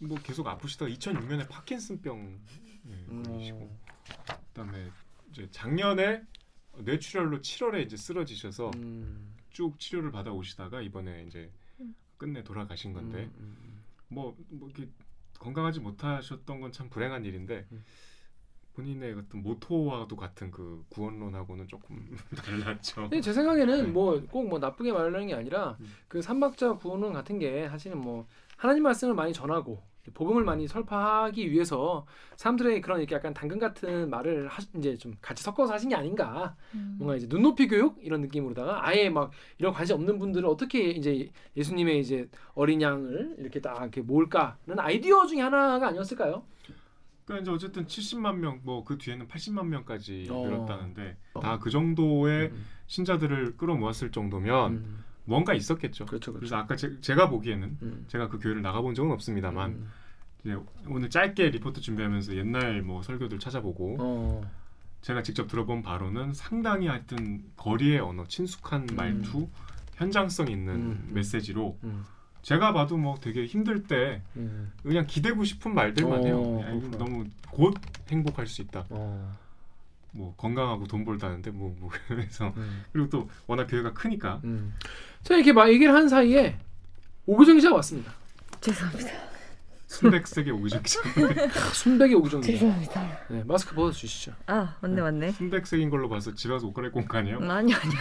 [0.00, 2.40] 뭐 계속 아프시다가 2006년에 파킨슨병
[2.86, 3.22] 음.
[3.24, 3.76] 걸리시고
[4.48, 4.90] 그다음에
[5.30, 6.22] 이제 작년에
[6.78, 9.34] 뇌출혈로 7월에 이제 쓰러지셔서 음.
[9.50, 11.50] 쭉 치료를 받아 오시다가 이번에 이제
[11.80, 11.94] 음.
[12.16, 14.88] 끝내 돌아가신 건데 음, 음, 뭐, 뭐 이렇게
[15.38, 17.84] 건강하지 못하셨던 건 참 불행한 일인데 음.
[18.78, 23.02] 본인의 어떤 모토와도 같은 그 구원론하고는 조금 달랐죠.
[23.02, 25.86] 근데 제 생각에는 뭐꼭뭐 나쁘게 말하는 게 아니라 음.
[26.06, 29.82] 그 삼박자 구원론 같은 게 사실은 뭐 하나님 말씀을 많이 전하고
[30.14, 32.06] 복음을 많이 설파하기 위해서
[32.36, 36.54] 사람들의 그런 이렇게 약간 당근 같은 말을 하, 이제 좀 같이 섞어서 하신 게 아닌가
[36.74, 36.94] 음.
[36.98, 41.98] 뭔가 이제 눈높이 교육 이런 느낌으로다가 아예 막 이런 관심 없는 분들을 어떻게 이제 예수님의
[41.98, 46.44] 이제 어린 양을 이렇게 딱 이렇게 모을까는 아이디어 중에 하나가 아니었을까요?
[47.28, 50.46] 그러니까 이제 어쨌든 70만 명, 뭐 그 뒤에는 80만 명까지 어.
[50.46, 51.40] 늘었다는데 어.
[51.40, 56.06] 다그 정도의 음, 신자들을 끌어모았을 정도면 음, 뭔가 있었겠죠.
[56.06, 56.38] 그렇죠, 그렇죠.
[56.40, 59.90] 그래서 아까 제, 가 보기에는 음, 제가 그 교회를 나가본 적은 없습니다만 음,
[60.42, 64.50] 이제 오늘 짧게 리포트 준비하면서 옛날 뭐 설교들 찾아보고 어,
[65.02, 68.96] 제가 직접 들어본 바로는 상당히 하여튼 거리의 언어, 친숙한 음.
[68.96, 69.50] 말투,
[69.96, 71.10] 현장성 있는 음.
[71.12, 72.06] 메시지로 음,
[72.42, 76.60] 제가 봐도 뭐 되게 힘들 때 음, 그냥 기대고 싶은 말들만 어, 해요.
[76.62, 76.98] 야, 이거 그렇구나.
[76.98, 77.74] 너무 곧
[78.10, 78.86] 행복할 수 있다.
[78.90, 79.36] 어,
[80.12, 84.74] 뭐 건강하고 돈 벌다는데 뭐, 뭐 그래서 음, 그리고 또 워낙 교회가 크니까 음.
[85.22, 86.56] 자 이렇게 막 얘기를 한 사이에
[87.26, 88.12] 오규정 기자가 왔습니다.
[88.60, 89.10] 죄송합니다.
[89.88, 91.00] 순백색의 오기정 기자.
[91.72, 92.52] 순백의 오규정 기자.
[92.52, 93.18] 죄송합니다.
[93.30, 94.32] 네, 마스크 벗어 주시죠.
[94.46, 95.32] 아 맞네 맞네.
[95.32, 97.38] 순백색인 걸로 봐서 집에 가서 옷 갈아입고 온거 아니에요?
[97.38, 97.92] 음, 아니 아니.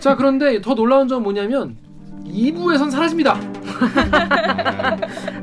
[0.00, 1.76] 자 그런데 더 놀라운 점은 뭐냐면
[2.24, 3.34] 2부에선 사라집니다.
[3.80, 4.96] 아,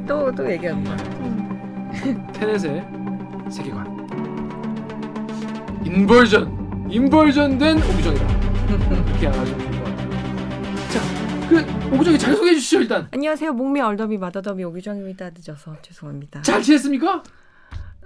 [0.07, 0.95] 또또 얘기한다.
[2.33, 2.85] 테넷의
[3.49, 3.87] 세계관
[5.85, 8.27] inversion inversion된 오규정이다
[8.67, 13.53] 이렇게 알아주면 될것 같아요 자 그 오규정이 잘 소개해 주시죠 일단 안녕하세요.
[13.53, 15.29] 목미 얼더비 마더더비 오규정입니다.
[15.29, 16.41] 늦어서 죄송합니다.
[16.41, 17.23] 잘 지냈습니까?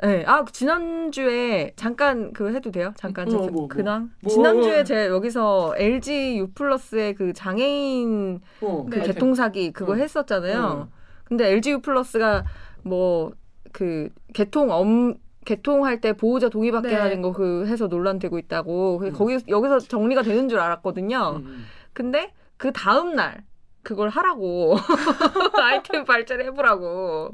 [0.01, 2.91] 네, 아 지난주에 잠깐 그 해도 돼요?
[2.97, 3.67] 잠깐 어, 저- 뭐, 뭐.
[3.67, 4.11] 근황.
[4.21, 4.83] 뭐, 지난주에 어.
[4.83, 9.13] 제가 여기서 LG U 플러스의 그 장애인 어, 그 아이템.
[9.13, 9.95] 개통 사기 그거 어.
[9.95, 10.59] 했었잖아요.
[10.63, 10.87] 어.
[11.25, 12.43] 근데 LG U 플러스가
[12.83, 13.31] 뭐
[13.73, 16.95] 그 개통 엄 개통할 때 보호자 동의 받게 네.
[16.95, 18.99] 하는 거 그 해서 논란되고 있다고.
[19.01, 19.13] 음.
[19.13, 21.37] 거기 여기서 정리가 되는 줄 알았거든요.
[21.37, 21.65] 음, 음.
[21.93, 23.43] 근데 그 다음 날
[23.81, 24.75] 그걸 하라고
[25.61, 27.31] 아이템 발제를 해보라고.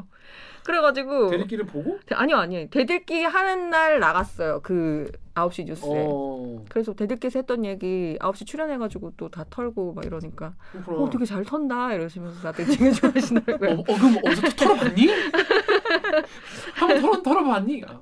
[0.67, 5.87] 그래가지고 대리기를 보고 아니요 아니요 대들기 하는 날 나갔어요 그 9시 뉴스에.
[6.07, 10.97] 어 그래서 대들기에서 했던 얘기 9시 출연해가지고 또 다 털고 막 이러니까 그렇구나.
[10.97, 13.69] 어 되게 잘 턴다 이러시면서 다들 되게 좋아하시더라고요.
[13.71, 15.07] 어, 어 그럼 어제 또 털어봤니?
[16.73, 17.83] 한번 털어 털어봤니?
[17.87, 18.01] 아,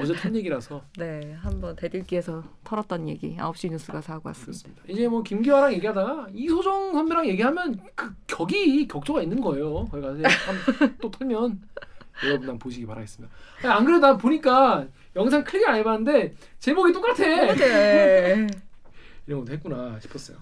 [0.00, 4.44] 어제 턴 얘기라서 네, 한번 대들기에서 털었던 얘기 9시 뉴스가 사고 왔습니다.
[4.44, 4.82] 그렇습니다.
[4.88, 9.86] 이제 뭐 김기화랑 얘기하다가 이소정 선배랑 얘기하면 그 격이 격조가 있는 거예요.
[9.86, 10.18] 거기 가서
[11.00, 11.60] 또 털면
[12.22, 13.34] 여러분 한 보시기 바라겠습니다.
[13.62, 17.24] 아니, 안 그래도 나 보니까 영상 클릭 안 해봤는데 제목이 똑같아.
[17.54, 18.46] 네.
[19.26, 20.36] 이런 것도 했구나 싶었어요.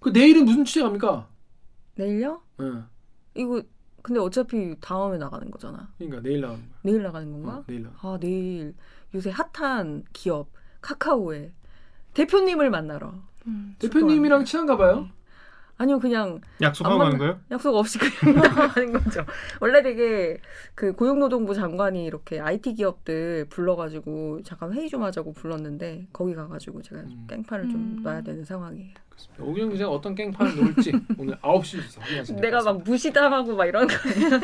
[0.00, 1.28] 그 내일은 무슨 취재 갑니까?
[1.94, 2.42] 내일요?
[2.60, 2.86] 응.
[3.34, 3.62] 이거
[4.02, 5.92] 근데 어차피 다음에 나가는 거잖아.
[5.98, 6.78] 그러니까 내일 나오는 거야.
[6.82, 7.64] 내일 나가는 어, 건가?
[7.66, 7.90] 내일 나.
[8.00, 8.74] 아 내일
[9.14, 10.48] 요새 핫한 기업
[10.80, 11.52] 카카오의
[12.14, 13.12] 대표님을 만나러.
[13.46, 15.08] 음, 대표님이랑 친한가 봐요.
[15.80, 17.40] 아니요 그냥 약속하고 안 가는 거예요?
[17.50, 19.24] 약속 없이 그냥 나가는 거죠.
[19.60, 20.36] 원래 되게
[20.74, 27.00] 그 고용노동부 장관이 이렇게 IT 기업들 불러가지고 잠깐 회의 좀 하자고 불렀는데 거기 가가지고 제가
[27.00, 27.24] 음.
[27.30, 28.02] 깽판을 좀 음.
[28.02, 28.92] 놔야 되는 상황이에요.
[29.38, 33.94] 오경 기자가 어떤 갱판을 놓을지 오늘 9시 뉴스 확인하시면 내가 막 무시당하고 막 이런 거
[34.08, 34.40] 아니야?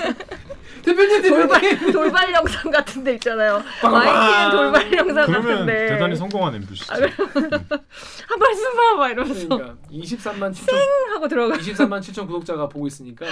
[0.83, 1.93] 대표님 돌발 대표님.
[1.93, 3.62] 돌발 영상 같은 데 있잖아요.
[3.83, 6.93] 마이키는 돌발 영상 그러면 같은데 대단히 성공한 MBC죠.
[6.95, 10.75] 아, 한 말씀 봐 이러면서 그러니까 23만 7천
[11.15, 11.57] 하고 들어가.
[11.57, 13.27] 23만 7천 구독자가 보고 있으니까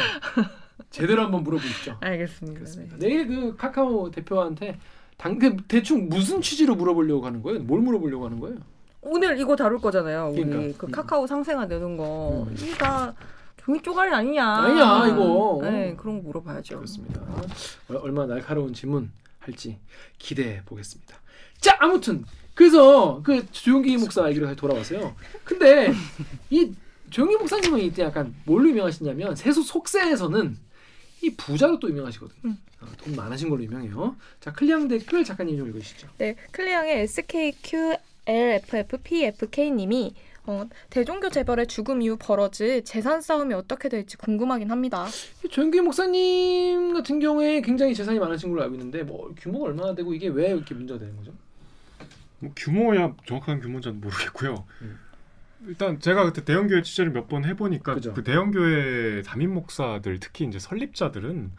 [0.90, 1.96] 제대로 한번 물어보십시오.
[2.00, 2.60] 알겠습니다.
[2.78, 2.88] 네.
[2.98, 4.78] 내일 그 카카오 대표한테
[5.16, 7.60] 당그 대충 무슨 취지로 물어보려고 하는 거예요?
[7.60, 8.56] 뭘 물어보려고 하는 거예요?
[9.04, 10.30] 오늘 이거 다룰 거잖아요.
[10.32, 10.78] 우리 그러니까.
[10.78, 10.90] 그 음.
[10.90, 12.46] 카카오 상생화 내는 거.
[12.48, 12.56] 음.
[12.58, 13.14] 이가
[13.56, 14.46] 종이 쪼가리 아니냐?
[14.46, 15.58] 아니야, 이거.
[15.62, 16.76] 네, 그런 거 물어봐야죠.
[16.76, 17.20] 그렇습니다.
[17.88, 19.78] 얼- 얼마나 날카로운 질문 할지
[20.18, 21.16] 기대해 보겠습니다.
[21.60, 25.14] 자, 아무튼 그래서 그 조용기 목사 얘기로 다시 돌아왔어요.
[25.44, 25.92] 근데
[26.50, 26.72] 이
[27.10, 30.56] 조용기 목사님은 이때 약간 뭘로 유명하시냐면 세수 속세에서는
[31.22, 32.38] 이 부자로 또 유명하시거든요.
[32.44, 32.58] 음.
[32.82, 34.14] 어, 돈 많으신 걸로 유명해요.
[34.40, 36.06] 자, 클리앙 댓글 작가님 좀 읽으시죠.
[36.18, 37.08] 네, 클리앙의
[38.26, 40.14] SKQLFFPFK님이
[40.46, 45.06] 어, 대종교 재벌의 죽음 이후 벌어질 재산 싸움이 어떻게 될지 궁금하긴 합니다.
[45.44, 50.12] 이 조용기 목사님 같은 경우에 굉장히 재산이 많으신 걸로 알고 있는데 뭐 규모가 얼마나 되고
[50.12, 51.32] 이게 왜 이렇게 문제가 되는 거죠?
[52.40, 54.64] 뭐 규모야 정확한 규모는 잘 모르겠고요.
[54.82, 54.98] 음.
[55.66, 58.12] 일단 제가 그때 대형 교회 취재를 몇 번 해보니까 그죠.
[58.12, 61.52] 그 대형 교회 담임 목사들 특히 이제 설립자들은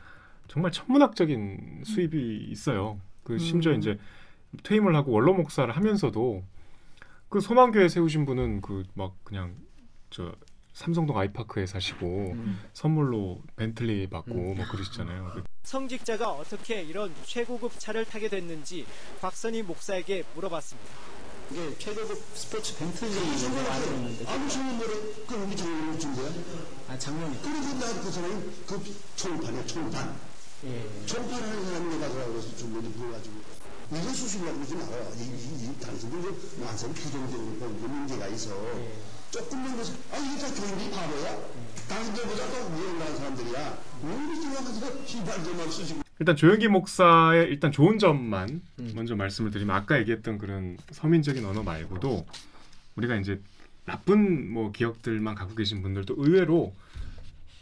[0.47, 2.99] 정말 천문학적인 수입이 있어요.
[3.23, 3.79] 그 심지어 음.
[3.79, 3.97] 이제
[4.61, 6.43] 퇴임을 하고 원로 목사를 하면서도
[7.29, 9.55] 그 소망교회 세우신 분은 그 막 그냥
[10.09, 10.33] 저
[10.73, 12.59] 삼성동 아이파크에 사시고 음.
[12.73, 14.55] 선물로 벤틀리 받고 음.
[14.57, 15.31] 뭐 그러시잖아요.
[15.33, 18.85] 그 성직자가 어떻게 이런 최고급 차를 타게 됐는지
[19.21, 20.89] 박선희 목사에게 물어봤습니다.
[21.51, 24.89] 이게 최고급 스포츠 벤틀리를 알아봤는데 아무 소문으로
[25.27, 26.29] 그 우리 장로님 준 거야?
[26.89, 28.83] 아 장로님 그리고 나그 사람은 그
[29.15, 30.15] 총판이야 총판
[30.65, 31.05] 예.
[31.05, 33.35] 총판하는 사람이 가서 그래서 준 거지 불러가지고
[33.91, 38.49] 이거 수술이라고 그러지 말아요 이, 이, 이 당신들 그 완전 거 이거 문제가 있어
[39.31, 41.37] 조금만 그래서 아 이게 다 교육이 바보야
[41.87, 48.61] 당신들보다 더 올라간 사람들이야 왜 이렇게 와가지고 희발들만 쓰시고 일단 조영기 목사의 일단 좋은 점만
[48.79, 48.91] 음.
[48.95, 52.25] 먼저 말씀을 드리면 아까 얘기했던 그런 서민적인 언어 말고도
[52.95, 53.41] 우리가 이제
[53.85, 56.73] 나쁜 뭐 기억들만 갖고 계신 분들도 의외로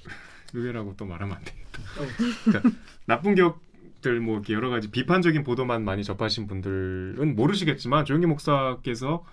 [0.53, 1.81] 의외라고 또 말하면 안 되겠다.
[1.99, 2.07] 어.
[2.45, 2.69] 그러니까
[3.05, 3.59] 나쁜 기억
[4.03, 9.25] 들 뭐 여러 가지 비판적인 보도만 많이 접하신 분들은 모르시겠지만 조영기 목사께서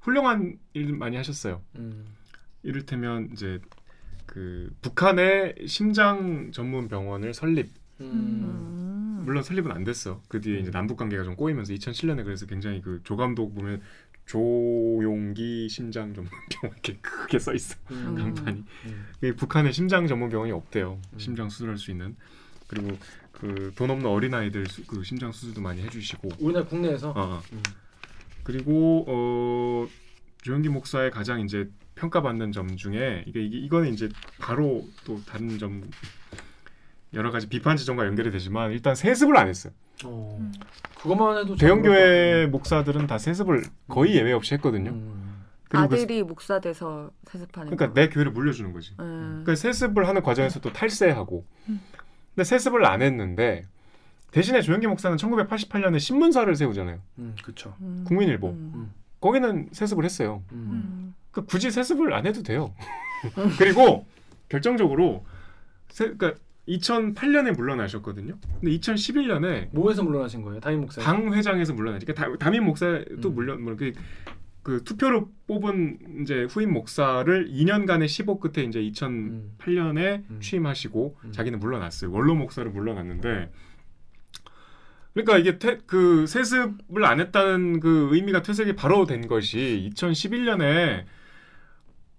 [0.00, 1.62] 훌륭한 일 많이 하셨어요.
[1.76, 2.04] 음.
[2.62, 3.60] 이를테면 이제
[4.26, 8.10] 그 북한의 심장 전문 병원을 설립 음.
[8.12, 9.22] 음.
[9.24, 10.22] 물론 설립은 안 됐어.
[10.28, 13.80] 그 뒤에 이제 남북 관계가 좀 꼬이면서 2007년에 그래서 굉장히 그 조감독 보면
[14.26, 18.14] 조용기 심장 전문 병원 이렇게 크게 써 있어 음.
[18.14, 18.64] 간판이.
[18.86, 19.06] 음.
[19.20, 21.00] 그 북한에 심장 전문 병원이 없대요.
[21.12, 21.18] 음.
[21.18, 22.16] 심장 수술할 수 있는.
[22.68, 22.96] 그리고
[23.40, 26.28] 그 돈 없는 어린 아이들 그 심장 수술도 많이 해주시고.
[26.40, 27.42] 우리나라 국내에서 어, 어.
[27.52, 27.62] 음.
[28.42, 29.86] 그리고 어
[30.42, 34.08] 조영기 목사의 가장 이제 평가받는 점 중에 이게 이게 이거는 이제
[34.40, 35.88] 바로 또 다른 점
[37.14, 39.72] 여러 가지 비판 지점과 연결이 되지만 일단 세습을 안 했어요.
[40.04, 40.36] 어.
[40.40, 40.52] 음.
[41.00, 44.90] 그것만 해도 대형 교회 목사들은 다 세습을 거의 예외 없이 했거든요.
[44.90, 45.44] 음.
[45.68, 47.94] 그- 아들이 목사 돼서 세습하는 그러니까 거.
[47.94, 48.92] 내 교회를 물려주는 거지.
[49.00, 49.42] 음.
[49.44, 51.44] 그러니까 세습을 하는 과정에서 또 탈세하고.
[51.68, 51.80] 음.
[52.38, 53.64] 근데 세습을 안 했는데
[54.30, 57.00] 대신에 조영기 목사는 1988년에 신문사를 세우잖아요.
[57.18, 57.74] 음, 그렇죠.
[57.80, 58.04] 음.
[58.06, 58.48] 국민일보.
[58.50, 58.92] 음.
[59.20, 60.44] 거기는 세습을 했어요.
[60.52, 60.70] 음.
[60.70, 61.14] 음.
[61.32, 62.72] 그러니까 굳이 세습을 안 해도 돼요.
[63.58, 64.06] 그리고
[64.48, 65.26] 결정적으로
[65.88, 68.36] 세, 그러니까 2008년에 물러나셨거든요.
[68.60, 70.60] 근데 2011년에 뭐에서 물러나신 거예요?
[70.60, 71.00] 담임 목사.
[71.00, 72.06] 당 회장에서 물러나지.
[72.06, 73.34] 그러니까 다- 담임 목사도 음.
[73.34, 73.92] 물론 뭐 그,
[74.68, 80.40] 그 투표로 뽑은 이제 후임 목사를 2년간의 시보 끝에 이제 2008년에 음.
[80.42, 81.32] 취임하시고 음.
[81.32, 82.12] 자기는 물러났어요.
[82.12, 83.50] 원로 목사로 물러났는데
[85.14, 91.06] 그러니까 이게 퇴, 그 세습을 안 했다는 그 의미가 퇴색이 바로 된 것이 2011년에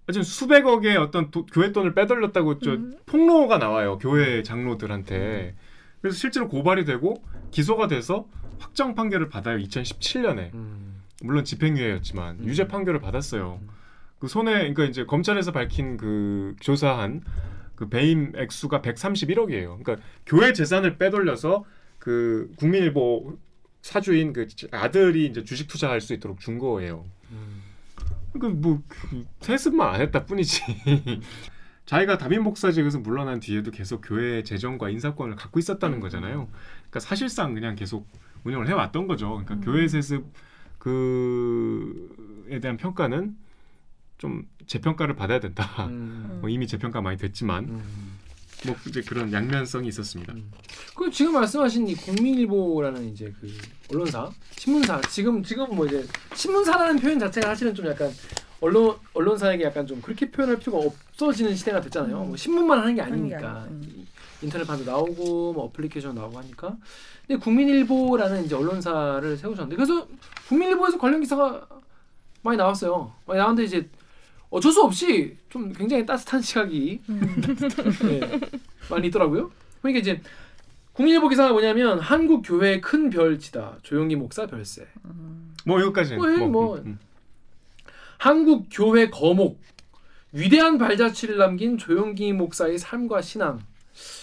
[0.08, 2.98] 지금 수백억의 어떤 도- 교회 돈을 빼돌렸다고 저 음.
[3.06, 5.54] 폭로가 나와요 교회 장로들한테
[6.00, 8.26] 그래서 실제로 고발이 되고 기소가 돼서
[8.58, 10.89] 확정 판결을 받아요 2017년에 음.
[11.20, 12.44] 물론 집행유예였지만 음.
[12.44, 13.68] 유죄 판결을 받았어요 음.
[14.18, 17.22] 그 손에 그러니까 이제 검찰에서 밝힌 그 조사한
[17.74, 21.64] 그 배임 액수가 131억이에요 그러니까 교회 재산을 빼돌려서
[21.98, 23.38] 그 국민일보
[23.82, 27.04] 사주인 그 아들이 이제 주식 투자할 수 있도록 준 거예요.
[27.30, 27.62] 음.
[28.38, 30.62] 그뭐 그 세습만 안 했다 뿐이지.
[31.86, 36.48] 자기가 담임 목사직에서 물러난 뒤에도 계속 교회 재정과 인사권을 갖고 있었다는 거잖아요.
[36.78, 38.06] 그러니까 사실상 그냥 계속
[38.44, 39.30] 운영을 해왔던 거죠.
[39.30, 39.60] 그러니까 음.
[39.60, 40.24] 교회 세습
[40.80, 43.36] 그에 대한 평가는
[44.18, 45.86] 좀 재평가를 받아야 된다.
[45.86, 46.38] 음.
[46.40, 48.18] 뭐 이미 재평가 많이 됐지만 음.
[48.66, 50.32] 뭐 이제 그런 양면성이 있었습니다.
[50.32, 50.50] 음.
[50.94, 53.48] 그 지금 말씀하신 이 국민일보라는 이제 그
[53.90, 58.10] 언론사, 신문사 지금 지금 뭐 이제 신문사라는 표현 자체가 사실은 좀 약간
[58.60, 62.24] 언론 언론사에게 약간 좀 그렇게 표현할 필요가 없어지는 시대가 됐잖아요.
[62.24, 64.06] 뭐 신문만 하는 게 아니니까 음.
[64.42, 66.76] 인터넷 판도 나오고 뭐 어플리케이션 나오고 하니까
[67.26, 70.06] 근데 국민일보라는 이제 언론사를 세우셨는데 그래서
[70.48, 71.66] 국민일보에서 관련 기사가
[72.42, 73.12] 많이 나왔어요.
[73.26, 73.88] 많이 나왔는데 이제
[74.48, 78.40] 어쩔 수 없이 좀 굉장히 따뜻한 시각이 네,
[78.90, 79.50] 많이 있더라고요.
[79.80, 80.20] 그러니까 이제
[80.92, 84.86] 국민일보 기사가 뭐냐면 한국 교회의 큰 별지다 조용기 목사 별세.
[85.64, 86.16] 뭐 여기까지.
[86.16, 86.76] 뭐, 뭐, 뭐.
[86.78, 86.98] 음, 음.
[88.18, 89.60] 한국 교회 거목
[90.32, 93.60] 위대한 발자취를 남긴 조용기 목사의 삶과 신앙.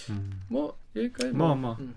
[0.10, 0.42] 음.
[0.48, 1.30] 뭐 여기까지.
[1.32, 1.76] 뭐, 뭐.
[1.80, 1.94] 음.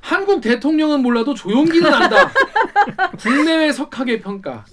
[0.00, 2.30] 한국 대통령은 몰라도 조용기는 안다.
[3.18, 4.64] 국내외 석학의 평가.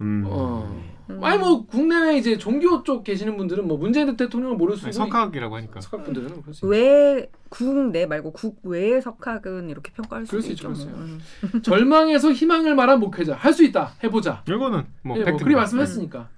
[0.00, 0.24] 음.
[0.26, 0.82] 어.
[1.10, 1.22] 음.
[1.24, 5.56] 아니 뭐 국내외 이제 종교 쪽 계시는 분들은 뭐 문재인 대통령을 모를 수 있고 석학이라고
[5.56, 5.80] 하니까.
[5.80, 6.66] 석학 분들은 그럴 수 있죠.
[6.68, 10.70] 외 국내 말고 국외의 석학은 이렇게 평가할 수 있죠.
[10.70, 10.78] 뭐.
[10.86, 11.20] 음.
[11.62, 14.42] 절망에서 희망을 말한 목회자 할 수 있다 해보자.
[14.48, 15.36] 이거는 뭐 예, 뭐.
[15.38, 16.28] 그리 말씀했으니까.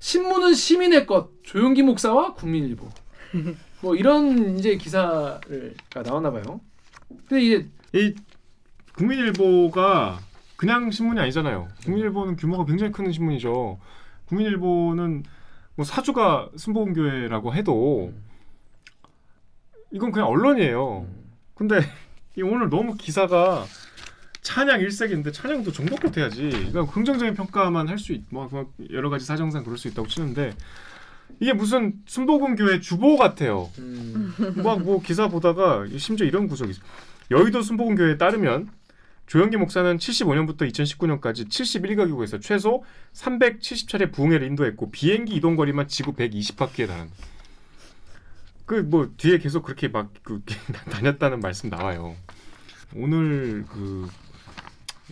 [0.00, 2.88] 신문은 시민의 것 조용기 목사와 국민일보.
[3.80, 5.40] 뭐 이런 이제 기사가
[6.04, 6.60] 나왔나 봐요.
[7.28, 8.14] 근데 이게 이
[8.96, 10.18] 국민일보가
[10.56, 11.68] 그냥 신문이 아니잖아요.
[11.84, 13.78] 국민일보는 규모가 굉장히 큰 신문이죠.
[14.26, 15.22] 국민일보는
[15.76, 18.12] 뭐 사주가 순복음교회라고 해도
[19.92, 21.06] 이건 그냥 언론이에요.
[21.54, 21.80] 근데
[22.36, 23.64] 이 오늘 너무 기사가
[24.42, 26.48] 찬양 일색인데 찬양도 정도껏 해야지.
[26.50, 28.48] 그러니까 긍정적인 평가만 할 수 있, 뭐
[28.90, 30.52] 여러 가지 사정상 그럴 수 있다고 치는데
[31.40, 33.70] 이게 무슨 순복음 교회 주보 같아요.
[33.78, 36.82] 음, 막뭐 기사 보다가 심지어 이런 구석이 있어.
[37.30, 38.70] 여의도 순복음 교회에 따르면
[39.26, 47.14] 조영기 목사는 75년부터 2019년까지 71가국에서 최소 370차례 부흥회를 인도했고 비행기 이동 거리만 지구 120바퀴에 달한다.
[48.64, 50.42] 그뭐 뒤에 계속 그렇게 막 그,
[50.90, 52.16] 다녔다는 말씀 나와요.
[52.94, 54.08] 오늘 그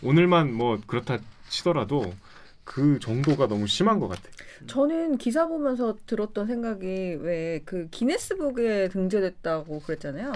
[0.03, 2.15] 오늘만 뭐 그렇다 치더라도
[2.65, 4.23] 그 정도가 너무 심한 것 같아.
[4.67, 10.33] 저는 기사 보면서 들었던 생각이 왜 그 기네스북에 등재됐다고 그랬잖아요.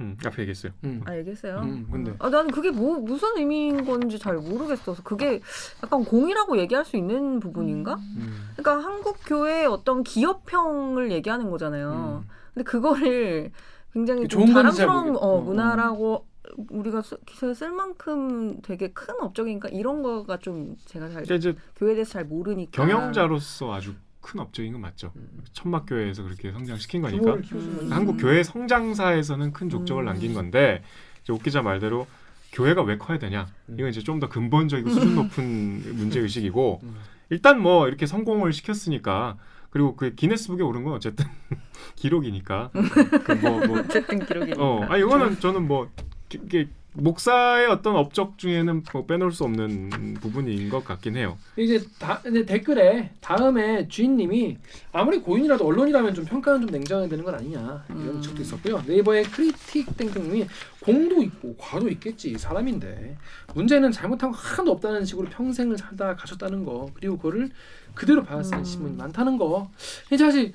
[0.00, 0.72] 음, 앞에 얘기했어요.
[0.84, 1.02] 음.
[1.04, 1.58] 아 얘기했어요.
[1.60, 5.40] 음, 근데 아 나는 그게 뭐 무슨 의미인 건지 잘 모르겠어서 그게
[5.82, 7.94] 약간 공이라고 얘기할 수 있는 부분인가?
[7.96, 8.48] 음.
[8.56, 12.22] 그러니까 한국 교회의 어떤 기업형을 얘기하는 거잖아요.
[12.24, 12.28] 음.
[12.54, 13.50] 근데 그거를
[13.92, 15.40] 굉장히 좀 자랑스러운 어, 어, 어.
[15.42, 16.26] 문화라고
[16.70, 21.54] 우리가 쓰- 기사에 쓸 만큼 되게 큰 업적이니까 이런 거가 좀 제가 잘 그러니까 이제
[21.76, 25.12] 교회에 대해서 잘 모르니까 경영자로서 아주 큰 업적인 건 맞죠.
[25.16, 25.42] 음.
[25.52, 27.34] 천막 교회에서 그렇게 성장시킨 거니까.
[27.34, 27.88] 음.
[27.90, 30.06] 한국 교회 성장사에서는 큰 족적을 음.
[30.06, 30.82] 남긴 건데
[31.22, 32.06] 이제 옥 기자 말대로
[32.52, 33.46] 교회가 왜 커야 되냐?
[33.68, 33.76] 음.
[33.78, 36.96] 이건 이제 좀 더 근본적이고 수준 높은 문제 의식이고 음.
[37.30, 39.38] 일단 뭐 이렇게 성공을 시켰으니까
[39.70, 41.24] 그리고 그 기네스북에 오른 건 어쨌든
[41.96, 44.62] 기록이니까 그 뭐 뭐, 어쨌든 기록이니까.
[44.62, 46.04] 어, 아 이거는 저는 뭐 기-
[46.34, 51.38] 이게 목사의 어떤 업적 중에는 뭐 빼놓을 수 없는 부분인 것 같긴 해요.
[51.56, 54.58] 이제 다 댓글에 다음에 주인님이
[54.92, 58.20] 아무리 고인이라도 언론이라면 좀 평가는 좀 냉정해야 되는 건 아니냐 이런 음.
[58.20, 58.82] 지적도 있었고요.
[58.86, 60.46] 네이버의 크리틱 땡땡님이
[60.80, 63.16] 공도 있고 과도 있겠지 사람인데
[63.54, 67.50] 문제는 잘못한 거 하나도 없다는 식으로 평생을 살다 가셨다는 거 그리고 그거를
[67.94, 68.64] 그대로 받아쓰는 음.
[68.64, 69.70] 신문이 많다는 거.
[70.10, 70.52] 이제 사실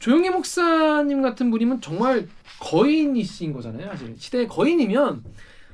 [0.00, 2.26] 조영희 목사님 같은 분이면 정말
[2.60, 3.90] 거인이신 거잖아요.
[3.90, 5.22] 사실 시대의 거인이면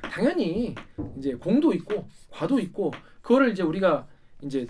[0.01, 0.75] 당연히
[1.17, 4.05] 이제 공도 있고 과도 있고 그거를 이제 우리가
[4.41, 4.67] 이제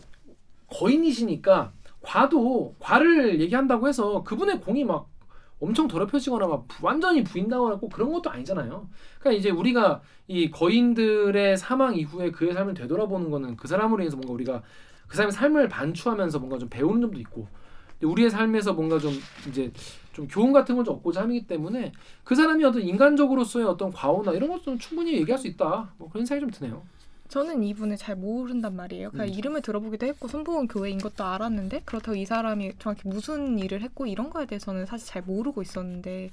[0.72, 5.10] 거인이시니까 과도 과를 얘기한다고 해서 그분의 공이 막
[5.60, 8.88] 엄청 더럽혀지거나 막 부- 완전히 부인당하고 꼭 그런 것도 아니잖아요.
[9.20, 14.34] 그러니까 이제 우리가 이 거인들의 사망 이후에 그의 삶을 되돌아보는 거는 그 사람으로 인해서 뭔가
[14.34, 14.62] 우리가
[15.08, 17.48] 그 사람의 삶을 반추하면서 뭔가 좀 배우는 점도 있고
[18.06, 19.14] 우리의 삶에서 뭔가 좀
[19.50, 19.72] 이제
[20.14, 21.92] 좀 교훈 같은 걸 좀 얻고자 함이기 때문에
[22.24, 25.90] 그 사람이 어떤 인간적으로서의 어떤 과오나 이런 것도 충분히 얘기할 수 있다.
[25.98, 26.82] 뭐 그런 생각이 좀 드네요.
[27.30, 29.12] 저는 이분을 잘 모른단 말이에요.
[29.12, 29.34] 그냥 음.
[29.34, 34.30] 이름을 들어보기도 했고 손보은 교회인 것도 알았는데 그렇다고 이 사람이 정확히 무슨 일을 했고 이런
[34.30, 36.30] 거에 대해서는 사실 잘 모르고 있었는데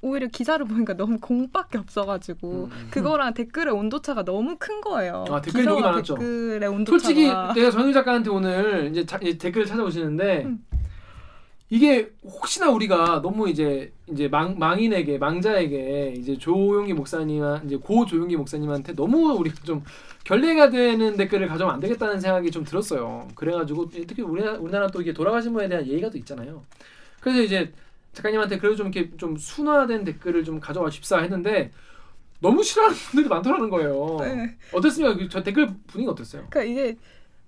[0.00, 2.88] 오히려 기사를 보니까 너무 공밖에 없어가지고 음.
[2.90, 5.24] 그거랑 댓글의 온도차가 너무 큰 거예요.
[5.28, 6.14] 아, 댓글이 되게 많았죠.
[6.14, 10.64] 댓글의 온도차가 솔직히 내가 전유 작가한테 오늘 이제, 자- 이제 댓글을 찾아보시는데 음.
[11.70, 18.36] 이게 혹시나 우리가 너무 이제 이제 망, 망인에게 망자에게 이제 조용기 목사님 이제 고 조용기
[18.36, 19.82] 목사님한테 너무 우리가 좀
[20.24, 23.28] 결례가 되는 댓글을 가져오면 안 되겠다는 생각이 좀 들었어요.
[23.34, 26.62] 그래가지고 특히 우리나라, 우리나라 또 이게 돌아가신 분에 대한 예의가 또 있잖아요.
[27.20, 27.72] 그래서 이제
[28.12, 31.70] 작가님한테 그래도 좀 이렇게 좀 순화된 댓글을 좀 가져와 줍사 했는데
[32.40, 34.18] 너무 싫어하는 분들이 많더라는 거예요.
[34.20, 34.56] 네.
[34.72, 35.16] 어땠습니까?
[35.16, 36.46] 그저 댓글 분위기 어땠어요?
[36.50, 36.96] 그러니까 이게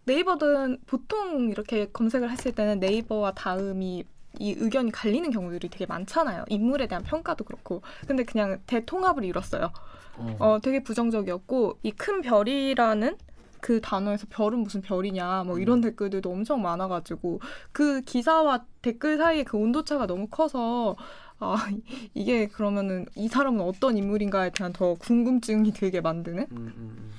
[0.07, 4.05] 네이버든 보통 이렇게 검색을 했을 때는 네이버와 다음이
[4.39, 6.45] 이 의견이 갈리는 경우들이 되게 많잖아요.
[6.49, 7.83] 인물에 대한 평가도 그렇고.
[8.07, 9.73] 근데 그냥 대통합을 이뤘어요.
[10.19, 10.37] 어.
[10.39, 13.17] 어, 되게 부정적이었고 이 큰 별이라는
[13.61, 15.83] 그 단어에서 별은 무슨 별이냐 뭐 이런 음.
[15.83, 17.41] 댓글들도 엄청 많아가지고
[17.73, 20.95] 그 기사와 댓글 사이에 그 온도차가 너무 커서
[21.41, 21.57] 아
[22.15, 27.11] 이게 그러면은 이 사람은 어떤 인물인가에 대한 더 궁금증이 들게 만드는 음, 음, 음.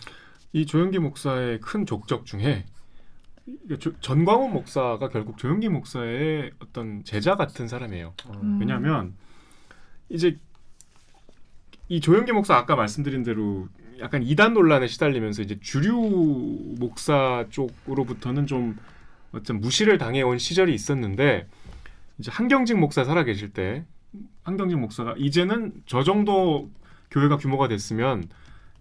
[0.54, 2.66] 이 조영기 목사의 큰 족적 중에
[4.02, 8.14] 전광훈 목사가 결국 조영기 목사의 어떤 제자 같은 사람이에요.
[8.42, 8.58] 음.
[8.60, 9.16] 왜냐하면
[10.10, 10.38] 이제
[11.90, 13.68] 이 조영기 목사 아까 말씀드린 대로
[14.00, 15.96] 약간 이단 논란에 시달리면서 이제 주류
[16.80, 18.78] 목사 쪽으로부터는 좀
[19.32, 21.48] 어떤 무시를 당해온 시절이 있었는데
[22.20, 23.86] 이제 한경직 목사 살아계실 때
[24.44, 26.70] 한경직 목사가 이제는 저 정도
[27.12, 28.28] 교회가 규모가 됐으면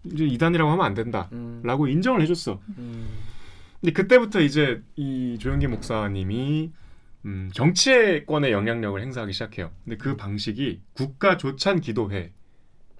[0.04, 2.60] 이제 이단이라고 하면 안 된다라고 음, 인정을 해줬어.
[2.78, 3.06] 음.
[3.80, 6.72] 근데 그때부터 이제 이 조영기 목사님이
[7.24, 9.70] 음, 정치권의 영향력을 행사하기 시작해요.
[9.84, 12.32] 근데 그 방식이 국가 조찬 기도회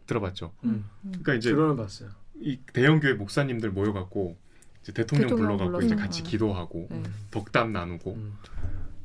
[0.06, 0.52] 들어봤죠.
[0.64, 0.84] 음.
[1.02, 2.10] 그러니까 이제 봤어요.
[2.40, 4.36] 이 대형 교회 목사님들 모여갖고
[4.82, 5.84] 이제 대통령, 대통령 불러갖고.
[5.84, 7.02] 이제 같이 기도하고 네.
[7.30, 8.34] 덕담 나누고 음.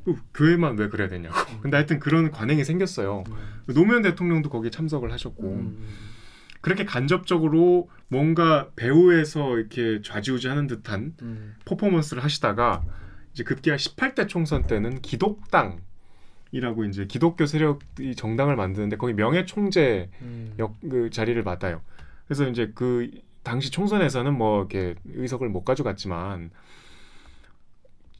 [0.04, 1.36] 그 교회만 왜 그래야 되냐고.
[1.60, 3.24] 근데 하여튼 그런 관행이 생겼어요.
[3.66, 5.78] 노무현 대통령도 거기에 참석을 하셨고 음.
[6.62, 11.54] 그렇게 간접적으로 뭔가 배후에서 이렇게 좌지우지하는 듯한 음.
[11.66, 12.84] 퍼포먼스를 하시다가
[13.32, 20.54] 이제 급기야 18대 총선 때는 기독당이라고 이제 기독교 세력이 정당을 만드는데 거기 명예 총재 음.
[20.58, 21.82] 역 그 자리를 맡아요.
[22.26, 23.10] 그래서 이제 그
[23.42, 26.50] 당시 총선에서는 뭐 이렇게 의석을 못 가져갔지만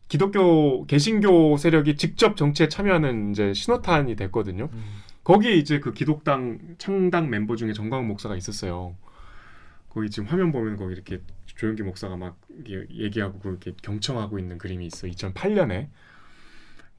[0.09, 4.69] 기독교 개신교 세력이 직접 정치에 참여하는 이제 신호탄이 됐거든요.
[4.73, 4.85] 음.
[5.25, 8.97] 거기에 이제 그 기독당 창당 멤버 중에 정광훈 목사가 있었어요.
[9.89, 15.07] 거기 지금 화면 보면 거기 이렇게 조영기 목사가 막 얘기하고 그렇게 경청하고 있는 그림이 있어.
[15.07, 15.89] 2008년에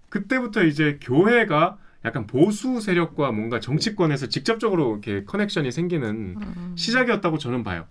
[0.10, 6.74] 그때부터 이제 교회가 약간 보수 세력과 뭔가 정치권에서 직접적으로 이렇게 커넥션이 생기는 음.
[6.78, 7.88] 시작이었다고 저는 봐요.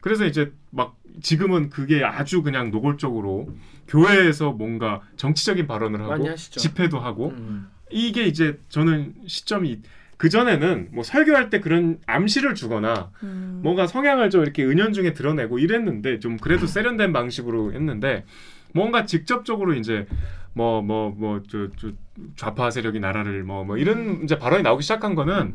[0.00, 3.50] 그래서 이제 막 지금은 그게 아주 그냥 노골적으로
[3.88, 6.34] 교회에서 뭔가 정치적인 발언을 하고.
[6.36, 7.68] 집회도 하고 음.
[7.90, 9.80] 이게 이제 저는 시점이
[10.16, 13.60] 그 전에는 뭐 설교할 때 그런 암시를 주거나 음.
[13.62, 18.24] 뭔가 성향을 좀 이렇게 은연중에 드러내고 이랬는데 좀 그래도 세련된 방식으로 했는데
[18.72, 20.06] 뭔가 직접적으로 이제
[20.54, 21.92] 뭐 뭐 뭐저 저
[22.34, 25.54] 좌파 세력이 나라를 뭐뭐 이런 이제 발언이 나오기 시작한 거는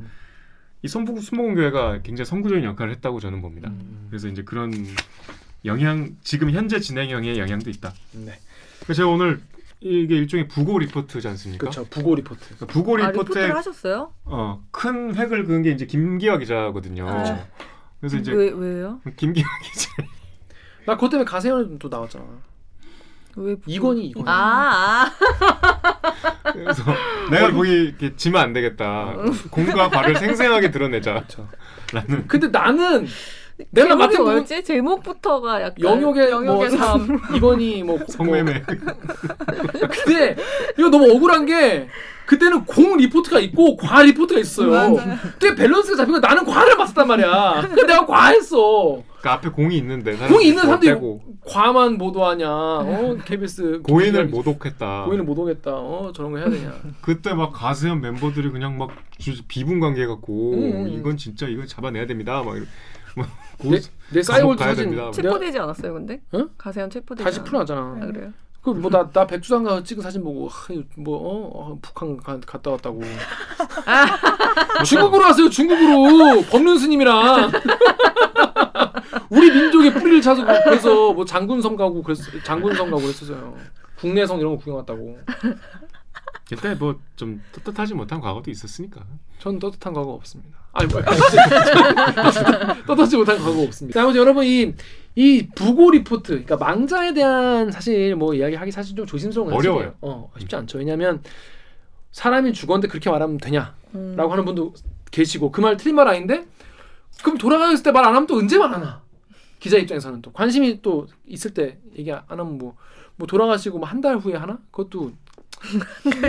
[0.83, 3.69] 이 선부 순복음 교회가 굉장히 선구적인 역할을 했다고 저는 봅니다.
[3.69, 4.07] 음.
[4.09, 4.71] 그래서 이제 그런
[5.65, 7.93] 영향 지금 현재 진행형의 영향도 있다.
[8.13, 8.33] 네.
[8.83, 9.41] 그래서 제가 오늘
[9.81, 11.61] 이게 일종의 부고 리포트지 않습니까?
[11.61, 11.85] 그렇죠.
[11.89, 12.39] 부고 리포트.
[12.45, 14.13] 그러니까 부고 아, 리포트를 하셨어요?
[14.25, 17.09] 어, 큰 획을 그은 게 이제 김기화 기자거든요.
[17.09, 17.45] 아.
[17.99, 18.99] 그래서 이제 왜 왜요?
[19.17, 19.89] 김기화 기자
[20.85, 22.25] 나 그것 때문에 가세연 또 나왔잖아.
[23.37, 24.25] 왜 부- 이건희 이건희.
[24.27, 26.51] 아, 아.
[26.51, 26.83] 그래서
[27.31, 29.15] 내가 거기 이렇게 지면 안 되겠다.
[29.49, 31.13] 공과 과를 생생하게 드러내자.
[31.13, 31.47] 그렇죠.
[31.93, 33.07] 라는 근데 나는
[33.69, 34.63] 내가 맡은 뭐였지?
[34.63, 38.63] 제목부터가 약간 영욕의 뭐 영욕의 삶 이건희 뭐 성매매.
[38.67, 40.35] 뭐, 근데
[40.77, 41.87] 이거 너무 억울한 게
[42.25, 44.69] 그때는 공 리포트가 있고 과 리포트가 있어요.
[44.71, 45.17] 맞아요.
[45.21, 47.61] 그때 밸런스가 잡히고 나는 과를 맡았단 말이야.
[47.67, 49.03] 근데 내가 과했어.
[49.21, 52.47] 그 앞에 공이 있는데 공이 있는 사람도 빼고 과만 보도하냐.
[52.49, 55.03] 어 KBS 고인을 모독했다.
[55.05, 55.71] 고인을 모독했다.
[55.73, 56.73] 어 저런 거 해야 되냐.
[57.01, 60.87] 그때 막 가세연 멤버들이 그냥 막 주- 비분강개해 갖고 음.
[60.87, 62.41] 이건 진짜 이건 잡아내야 됩니다.
[62.43, 62.59] 막 고,
[63.63, 63.79] 내,
[64.13, 66.21] 내 싸이월드 사진 체포되지 않았어요, 근데?
[66.33, 66.49] 응?
[66.57, 67.81] 가세현 체포되지 다시 않았- 풀어놨잖아.
[68.01, 68.31] 아, 그래요?
[68.61, 70.47] 그뭐나나 백두산 가서 찍은 사진 보고
[70.97, 71.17] 뭐
[71.71, 73.01] 어, 북한 가, 갔다 왔다고.
[74.85, 75.49] 중국으로 왔어요.
[75.49, 77.51] 중국으로 법륜 스님이랑
[79.29, 83.57] 우리 민족의 뿌리를 찾고 그래서 뭐 장군섬 가고 그랬 장군섬 가고 그랬었어요.
[83.97, 85.17] 국내성 이런 거 구경 왔다고.
[86.47, 89.01] 그때 뭐좀 떳떳하지 못한 과거도 있었으니까.
[89.39, 90.59] 전 떳떳한 과거 없습니다.
[90.73, 91.01] 아니 뭐
[92.87, 94.01] 떳떳지 못한 과거 없습니다.
[94.01, 94.73] 아무튼 여러분 이
[95.13, 99.93] 이 부고 리포트, 그러니까 망자에 대한 사실 뭐 이야기하기 사실 좀 조심스러운 거 어려워요.
[99.99, 100.77] 어 쉽지 않죠.
[100.77, 101.21] 왜냐하면
[102.13, 104.15] 사람이 죽었는데 그렇게 말하면 되냐라고 음.
[104.17, 104.73] 하는 분도
[105.11, 106.45] 계시고 그 말 틀린 말 아닌데
[107.23, 109.01] 그럼 돌아가셨을 때 말 안 하면 또 언제 말하나?
[109.59, 112.75] 기자 입장에서는 또 관심이 또 있을 때 얘기 안 하면 뭐
[113.17, 114.59] 뭐 돌아가시고 뭐 한 달 후에 하나?
[114.71, 115.11] 그것도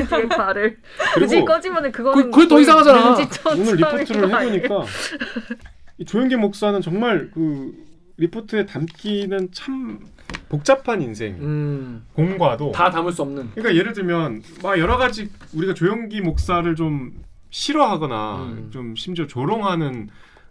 [0.08, 0.78] 되게 말을
[1.14, 3.16] 굳이 꺼지면은 그거는 그- 그게 더 거의 이상하잖아.
[3.56, 4.28] 오늘 리포트를?
[4.28, 4.84] 해보니까
[5.98, 7.72] 이 조용기 목사는 정말 그
[8.18, 10.00] 리포트에 담기는 참
[10.48, 13.50] 복잡한 인생 음, 공과도 다 담을 수 없는.
[13.54, 17.12] 그러니까 예를 들면 막 여러 가지 우리가 조용기 목사를 좀
[17.50, 18.68] 싫어하거나 음.
[18.70, 20.08] 좀 심지어 조롱하는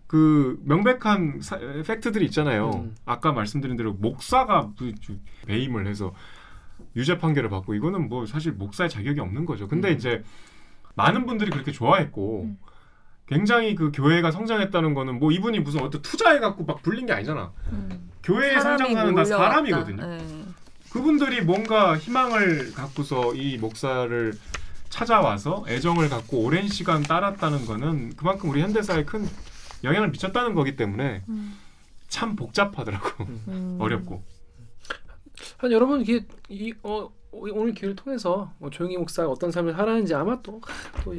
[0.08, 2.72] 그 명백한 사- 팩트들이 있잖아요.
[2.84, 2.96] 음.
[3.06, 5.18] 아까 말씀드린 대로 목사가 그 주-
[5.48, 6.14] 배임을 해서
[6.96, 9.68] 유죄 판결을 받고 이거는 뭐 사실 목사의 자격이 없는 거죠.
[9.68, 9.96] 근데 음.
[9.96, 10.24] 이제
[10.96, 12.58] 많은 분들이 그렇게 좋아했고 음.
[13.28, 17.52] 굉장히 그 교회가 성장했다는 거는 뭐 이분이 무슨 어떤 투자해 갖고 막 불린 게 아니잖아.
[17.72, 18.12] 음.
[18.24, 19.24] 교회의 성장사는 다.
[19.24, 20.06] 사람이거든요.
[20.06, 20.46] 네.
[20.92, 24.34] 그분들이 뭔가 희망을 갖고서 이 목사를
[24.90, 29.26] 찾아와서 애정을 갖고 오랜 시간 따랐다는 거는 그만큼 우리 현대사에 큰
[29.86, 31.58] 영향을 미쳤다는 거기 때문에 음.
[32.10, 33.78] 참 복잡하더라고 음.
[33.82, 34.22] 어렵고
[35.62, 40.42] 한 여러분 이게 이 어, 오늘 기회를 통해서 뭐 조용히 목사가 어떤 삶을 살았는지 아마
[40.42, 41.16] 또또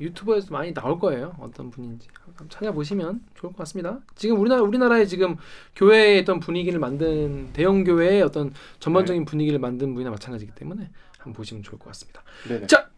[0.00, 1.36] 유튜브에서 많이 나올 거예요.
[1.38, 4.00] 어떤 분인지 한번 찾아보시면 좋을 것 같습니다.
[4.14, 5.36] 지금 우리나라 우리나라의 지금
[5.76, 11.62] 교회의 어떤 분위기를 만든 대형 교회의 어떤 전반적인 분위기를 만든 분이나 마찬가지이기 때문에 한번 보시면
[11.62, 12.22] 좋을 것 같습니다.
[12.48, 12.68] 네네.
[12.68, 12.88] 자,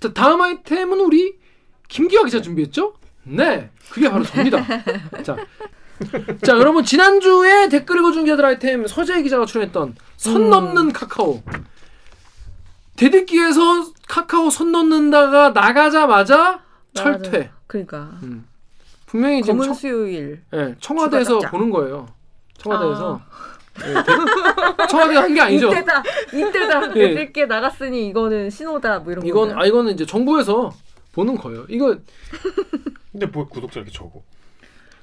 [0.00, 1.38] 자 다음 아이템은 우리
[1.86, 2.94] 김기화 기자 준비했죠?
[3.22, 4.64] 네, 그게 바로 접니다.
[5.22, 5.36] 자,
[6.44, 10.50] 자 여러분 지난주에 댓글 읽어준 기자들 아이템 서재 기자가 출연했던 선 음.
[10.50, 11.42] 넘는 카카오
[12.96, 13.60] 대들기에서
[14.08, 16.60] 카카오 선 넘는다가 나가자마자
[16.94, 17.50] 철퇴.
[17.66, 18.46] 그러니까 음.
[19.06, 21.38] 분명히 지금 검은 청, 수요일 예, 청와대에서.
[21.38, 22.08] 보는 거예요.
[22.58, 23.20] 청와대에서
[23.80, 24.02] 예, 대-
[24.90, 25.68] 청와대가 한 게 아니죠.
[25.68, 27.08] 이때다 이때다 예.
[27.14, 29.62] 몇개 나갔으니 이거는 신호다 뭐 이런 이건 건가요?
[29.62, 30.72] 아 이거는 이제 정부에서
[31.12, 31.64] 보는 거예요.
[31.68, 31.96] 이거
[33.12, 34.22] 근데 뭐 구독자 이렇게 적어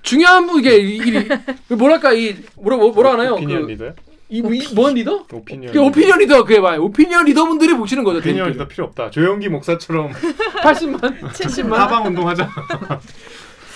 [0.06, 1.28] 중요한 부 이게 이, 이,
[1.72, 3.34] 이 뭐랄까 이 뭐라 뭐, 뭐라 하나요?
[3.34, 3.94] 오피니언 그, 리더야?
[4.30, 5.26] 이, 이, 뭔 리더?
[5.32, 6.84] 오피니언 그 오피니언 리더 그게 봐요.
[6.84, 8.20] 오피니언 리더분들이 보시는 거죠.
[8.20, 8.52] 오피니언.
[8.52, 10.12] 리더 필요 없다 조용기 목사처럼
[10.64, 11.74] 80만, 70만.
[11.76, 12.50] 하방 운동하자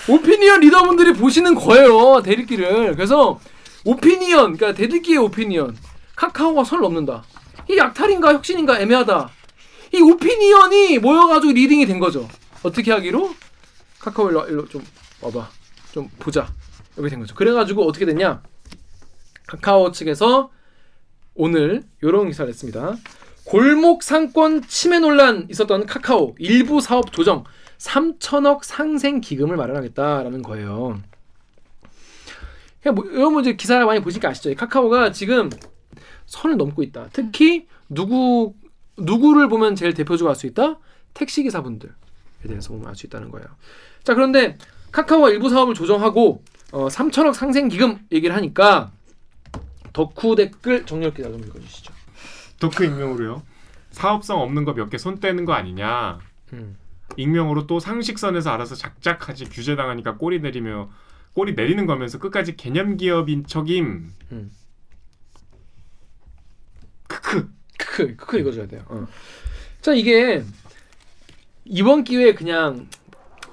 [0.08, 2.22] 오피니언 리더분들이 보시는 거예요.
[2.22, 2.94] 댓읽기를.
[2.94, 3.38] 그래서
[3.84, 5.76] 오피니언, 그러니까 댓읽기의 오피니언.
[6.16, 7.22] 카카오가 선 넘는다.
[7.68, 9.30] 이 약탈인가 혁신인가 애매하다.
[9.92, 12.28] 이 오피니언이 모여가지고 리딩이 된 거죠.
[12.62, 13.34] 어떻게 하기로?
[14.00, 14.82] 카카오 일로, 일로 좀
[15.20, 15.48] 와봐.
[15.92, 16.48] 좀 보자.
[16.94, 17.34] 이렇게 된 거죠.
[17.34, 18.42] 그래가지고 어떻게 됐냐?
[19.46, 20.50] 카카오 측에서
[21.34, 22.96] 오늘 이런 기사를 했습니다.
[23.44, 27.44] 골목 상권 침해 논란 있었던 카카오 일부 사업 조정
[27.78, 31.00] 3천억 상생 기금을 마련하겠다라는 거예요.
[32.82, 34.50] 그냥 뭐 여러분 이제 기사 많이 보시니까 아시죠?
[34.50, 35.50] 이 카카오가 지금
[36.26, 37.08] 선을 넘고 있다.
[37.12, 38.54] 특히 누구
[38.96, 40.78] 누구를 보면 제일 대표적으로 알 수 있다?
[41.14, 41.90] 택시 기사분들에
[42.46, 43.46] 대해서 보면 알 수 있다는 거예요.
[44.04, 44.56] 자 그런데
[44.92, 48.92] 카카오가 일부 사업을 조정하고 어, 3천억 상생 기금 얘기를 하니까
[49.92, 51.92] 덕후 댓글 정렬 기자 좀 읽어주시죠.
[52.60, 53.42] 덕후 익명으로요
[53.90, 56.20] 사업성 없는 거 몇 개 손 떼는 거 아니냐
[56.52, 56.76] 음.
[57.16, 60.90] 익명으로 또 상식선에서 알아서 작작하지 규제 당하니까 꼬리 내리며
[61.32, 64.12] 꼬리 내리는 거면서 끝까지 개념 기업인 척임.
[64.32, 64.50] 음.
[67.08, 67.50] 크크.
[67.78, 68.84] 크크 크크 읽어줘야 돼요.
[68.88, 69.06] 어.
[69.80, 70.44] 자 이게
[71.64, 72.88] 이번 기회에 그냥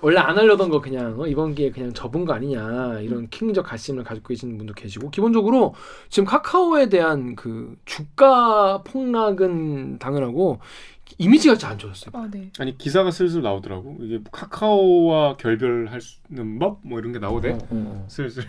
[0.02, 4.04] 원래 안 하려던 거 그냥 어, 이번 기회에 그냥 접은 거 아니냐 이런 킹적 가심을
[4.04, 5.74] 가지고 계시는 분도 계시고 기본적으로
[6.10, 10.60] 지금 카카오에 대한 그 주가 폭락은 당연하고
[11.18, 12.12] 이미지가 진짜 안 좋았어요.
[12.14, 12.52] 아, 네.
[12.60, 13.98] 아니 기사가 슬슬 나오더라고.
[14.02, 17.54] 이게 카카오와 결별할 수 있는 법 뭐 이런 게 나오대.
[17.54, 18.06] 어, 어.
[18.08, 18.44] 슬슬.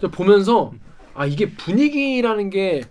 [0.00, 0.72] 저 보면서
[1.14, 2.82] 아 이게 분위기라는 게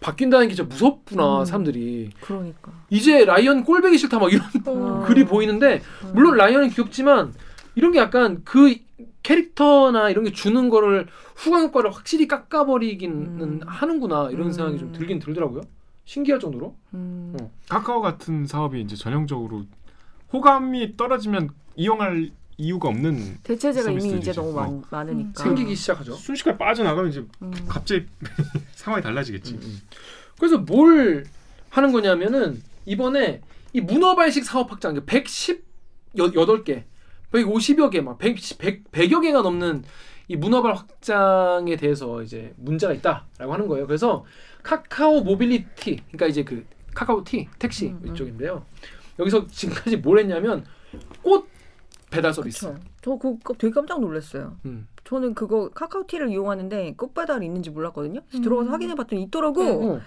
[0.00, 1.44] 바뀐다는 게 진짜 무섭구나 음.
[1.44, 5.04] 사람들이 그러니까 이제 라이언 꼴배기 싫다 막 이런 어.
[5.06, 6.12] 글이 보이는데 음.
[6.14, 7.34] 물론 라이언은 귀엽지만
[7.74, 8.76] 이런 게 약간 그
[9.22, 11.06] 캐릭터나 이런 게 주는 거를
[11.36, 13.60] 후광 효과를 확실히 깎아버리기는 음.
[13.64, 14.52] 하는구나 이런 음.
[14.52, 15.62] 생각이 좀 들긴 들더라고요.
[16.04, 16.76] 신기할 정도로.
[16.94, 17.36] 음.
[17.40, 17.50] 어.
[17.68, 19.64] 카카오 같은 사업이 이제 전형적으로
[20.32, 24.18] 호감이 떨어지면 이용할 이유가 없는 대체제가 이미.
[24.18, 24.54] 이제 너무 어.
[24.54, 26.12] 많, 많으니까 생기기 시작하죠.
[26.12, 27.52] 순식간에 빠져나가면 이제 음.
[27.68, 28.06] 갑자기
[28.74, 29.54] 상황이 달라지겠지.
[29.54, 29.80] 음, 음.
[30.38, 31.24] 그래서 뭘
[31.70, 33.40] 하는 거냐면은 이번에
[33.72, 36.84] 이 문어발식 사업 확장 118개,
[37.32, 39.84] 150여 개, 막 100, 100, 100여 개가 넘는
[40.28, 43.86] 이 문어발 확장에 대해서 이제 문제가 있다라고 하는 거예요.
[43.86, 44.24] 그래서
[44.62, 46.64] 카카오 모빌리티, 그러니까 이제 그
[46.94, 48.12] 카카오티 택시 음, 음.
[48.12, 48.64] 이쪽인데요.
[49.18, 50.64] 여기서 지금까지 뭘 했냐면
[51.22, 51.48] 꽃
[52.10, 52.66] 배달 서비스.
[52.66, 52.78] 그쵸.
[53.02, 54.56] 저 그거 되게 깜짝 놀랐어요.
[54.66, 54.86] 음.
[55.04, 58.20] 저는 그거 카카오티를 이용하는데 꽃 배달이 있는지 몰랐거든요.
[58.22, 58.42] 그래서 음.
[58.42, 59.62] 들어가서 확인해 봤더니 있더라고.
[59.62, 60.00] 어.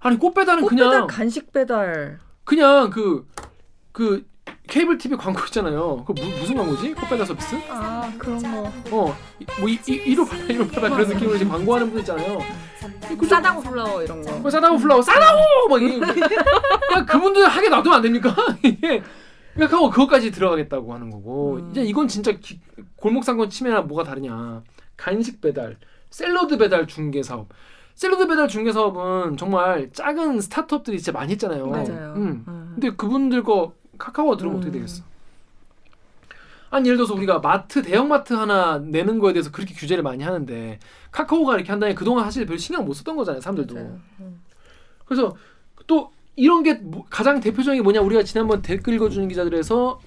[0.00, 2.18] 아니 꽃 배달은 꽃배달 그냥 간식 배달.
[2.44, 4.27] 그냥 그그
[4.68, 6.04] 케이블 TV 광고 있잖아요.
[6.06, 6.94] 그 무, 무슨 광고지?
[6.94, 7.56] 꽃배달 서비스?
[7.70, 8.72] 아, 그런 거.
[8.90, 9.16] 어,
[9.60, 12.38] 뭐 이, 이, 이로 팔아 이로 팔아 그런 느낌으로 이제 광고하는 분 있잖아요.
[13.28, 14.32] 싸다고 플라워 이런 거.
[14.38, 18.34] 뭐 싸다고 플라워 싸다고 막 이게 그냥 그분들 하게 놔두면 안 됩니까?
[18.62, 19.02] 이게
[19.54, 21.70] 그러니까 하고 그것까지 들어가겠다고 하는 거고 음.
[21.70, 22.60] 이제 이건 진짜 기-
[22.96, 24.62] 골목상권 침해나 뭐가 다르냐?
[24.96, 25.76] 간식 배달,
[26.10, 27.48] 샐러드 배달 중개 사업.
[27.94, 31.66] 샐러드 배달 중개 사업은 정말 작은 스타트업들이 진짜 많이 했잖아요.
[31.66, 32.14] 맞아요.
[32.16, 32.44] 음.
[32.46, 32.70] 음.
[32.74, 34.80] 근데 그분들 거 카카오가 들어오면 어떻게 음.
[34.80, 35.02] 되겠어?
[36.70, 40.78] 아니 예를 들어서 우리가 마트 대형 마트 하나 내는 거에 대해서 그렇게 규제를 많이 하는데
[41.10, 43.76] 카카오가 이렇게 한다니 그동안 사실 별 신경 못 썼던 거잖아요 사람들도.
[43.76, 44.42] 음.
[45.06, 45.34] 그래서
[45.86, 49.98] 또 이런 게 뭐- 가장 대표적인 게 뭐냐 우리가 지난번 댓글 읽어주는 기자들에서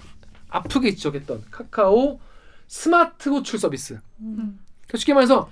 [0.50, 2.20] 아프게 지적했던 카카오
[2.68, 4.60] 스마트 호출 서비스 음.
[4.84, 5.50] 그러니까 쉽게 말해서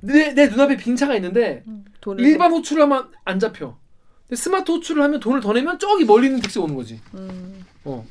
[0.00, 1.64] 내, 내 눈앞에 빈 차가 있는데
[2.00, 3.78] 돈을 일반 호출을 하면 안 잡혀.
[4.36, 7.00] 스마트 호출을 하면 돈을 더 내면 저기 멀리 있는 택시가 오는 거지.
[7.14, 7.64] 음.
[7.84, 8.04] 어.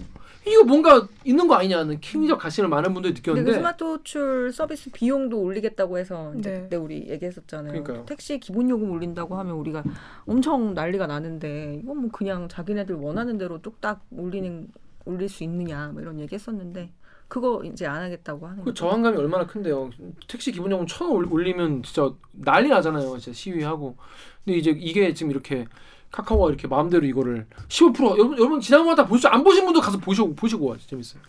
[0.45, 4.91] 이거 뭔가 있는 거 아니냐는 합리적 의심을 많은 분들이 근데 느꼈는데 그 스마트 호출 서비스
[4.91, 6.61] 비용도 올리겠다고 해서 이제 네.
[6.63, 7.71] 그때 우리 얘기했었잖아요.
[7.71, 8.05] 그러니까요.
[8.05, 9.83] 택시 기본 요금 올린다고 하면 우리가
[10.25, 14.67] 엄청 난리가 나는데 이건 뭐 그냥 자기네들 원하는 대로 뚝딱 올리는
[15.05, 16.91] 올릴 수 있느냐 뭐 이런 얘기했었는데
[17.29, 18.73] 그거 이제 안 하겠다고 하는 그 거죠.
[18.85, 19.91] 저항감이 얼마나 큰데요.
[20.27, 23.17] 택시 기본 요금 천 원 올리면 진짜 난리 나잖아요.
[23.17, 23.95] 진짜 시위하고.
[24.43, 25.65] 근데 이제 이게 지금 이렇게
[26.13, 29.29] 카카오가 이렇게 마음대로 이거를 15% 여러분 여러분 지난 거다 보시죠.
[29.29, 30.77] 안 보신 분도 가서 보시고 보시고 와.
[30.77, 31.21] 재밌어요.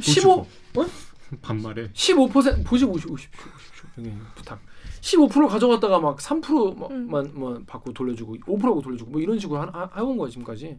[0.00, 0.46] 15
[1.40, 3.14] 반말에 15% 보시고 오십시오.
[3.14, 3.50] 오십시오.
[3.56, 4.12] 오십시오.
[4.34, 4.60] 부탁.
[5.00, 7.32] 15% 가져갔다가 막 3%만 음.
[7.34, 10.78] 뭐 받고 돌려주고 5%고 돌려주고 뭐 이런 식으로 하, 하, 해온 거예요 지금까지.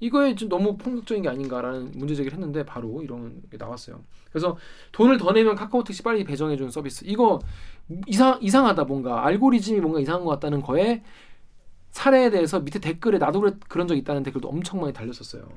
[0.00, 4.02] 이거에 좀 너무 폭력적인 게 아닌가라는 문제 제기를 했는데 바로 이런 게 나왔어요.
[4.30, 4.56] 그래서
[4.92, 7.04] 돈을 더 내면 카카오 택시 빨리 배정해 주는 서비스.
[7.06, 7.38] 이거
[8.06, 11.02] 이상 이상하다 뭔가 알고리즘이 뭔가 이상한 것 같다는 거에
[11.96, 15.48] 사례에 대해서 밑에 댓글에 나도 그래, 그런 적 있다는 댓글도 엄청 많이 달렸었어요.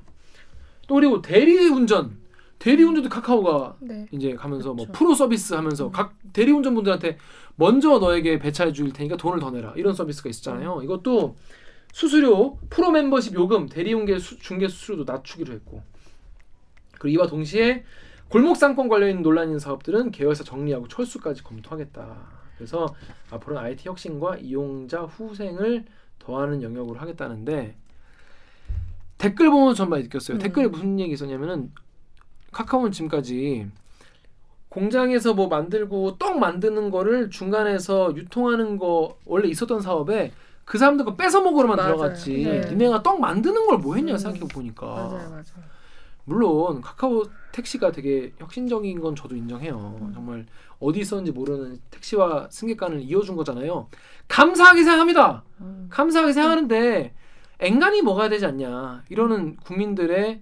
[0.87, 2.17] 또 그리고 대리운전
[2.59, 4.07] 대리운전도 카카오가 네.
[4.11, 4.91] 이제 가면서 뭐 그렇죠.
[4.93, 5.91] 프로 서비스 하면서 음.
[5.91, 7.17] 각 대리운전 분들한테
[7.57, 10.81] 먼저 너에게 배차해 줄 테니까 돈을 더 내라 이런 서비스가 있었잖아요.
[10.81, 11.35] 이것도
[11.91, 15.83] 수수료 프로 멤버십 요금 대리운계 수, 중개 수수료도 낮추기로 했고
[16.99, 17.83] 그리고 이와 동시에
[18.29, 22.39] 골목 상권 관련 논란 있는 사업들은 계열사 정리하고 철수까지 검토하겠다.
[22.55, 22.87] 그래서
[23.29, 25.85] 앞으로는 IT 혁신과 이용자 후생을
[26.29, 27.75] 더하는 영역으로 하겠다는데
[29.17, 30.37] 댓글 보면 전 많이 느꼈어요.
[30.37, 30.39] 음.
[30.39, 31.71] 댓글에 무슨 얘기 있었냐면은
[32.51, 33.67] 카카오는 지금까지
[34.69, 40.31] 공장에서 뭐 만들고 떡 만드는 거를 중간에서 유통하는 거 원래 있었던 사업에
[40.65, 41.95] 그 사람들 거 뺏어 먹으러만 맞아요.
[41.97, 42.43] 들어갔지.
[42.43, 42.61] 네.
[42.69, 44.17] 니네가 떡 만드는 걸 뭐 했냐 음.
[44.19, 44.85] 생각해 보니까.
[44.85, 45.43] 맞아요, 맞아요.
[46.33, 49.97] 물론 카카오 택시가 되게 혁신적인 건 저도 인정해요.
[49.99, 50.11] 음.
[50.13, 50.45] 정말
[50.79, 53.87] 어디 있었는지 모르는 택시와 승객간을 이어준 거잖아요.
[54.27, 55.43] 감사하게 생각합니다.
[55.61, 55.87] 음.
[55.89, 57.13] 감사하게 생각하는데
[57.59, 60.41] 앵간히 먹어야 되지 않냐 이러는 국민들의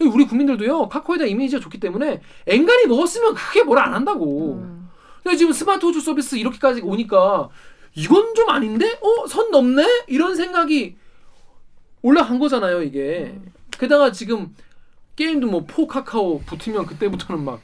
[0.00, 4.54] 우리 국민들도요 카카오에 대한 이미지가 좋기 때문에 앵간히 먹었으면 크게 뭘 안 한다고.
[4.54, 4.88] 음.
[5.22, 7.50] 근데 지금 스마트 호주 서비스 이렇게까지 오니까
[7.94, 8.98] 이건 좀 아닌데?
[9.02, 9.26] 어?
[9.26, 10.04] 선 넘네?
[10.06, 10.96] 이런 생각이
[12.02, 13.32] 올라간 거잖아요, 이게.
[13.36, 13.52] 음.
[13.70, 14.54] 게다가 지금
[15.16, 17.60] 게임도 뭐 포 카카오 붙으면 그때부터는 막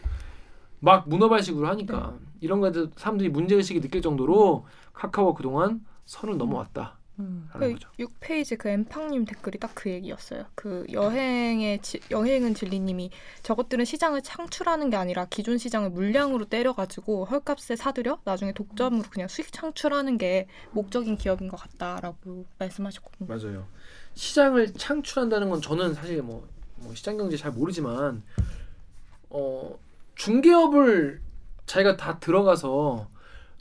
[0.80, 6.96] 막 문어발식으로 하니까 이런 거에 대해서 사람들이 문제 의식이 느낄 정도로 카카오 그동안 선을 넘어왔다라는
[7.20, 7.48] 음.
[7.52, 7.88] 그 거죠.
[8.00, 10.46] 6페이지 그 엠팡님 댓글이 딱 그 얘기였어요.
[10.56, 13.10] 그 여행의 지, 여행은 진리님이
[13.44, 19.52] 저것들은 시장을 창출하는 게 아니라 기존 시장을 물량으로 때려가지고 헐값에 사들여 나중에 독점으로 그냥 수익
[19.52, 23.28] 창출하는 게 목적인 기업인 것 같다라고 말씀하셨거든요.
[23.28, 23.68] 맞아요.
[24.14, 26.48] 시장을 창출한다는 건 저는 사실 뭐,
[26.82, 28.22] 뭐 시장 경제 잘 모르지만
[29.30, 29.78] 어
[30.14, 31.20] 중개업을
[31.66, 33.08] 자기가 다 들어가서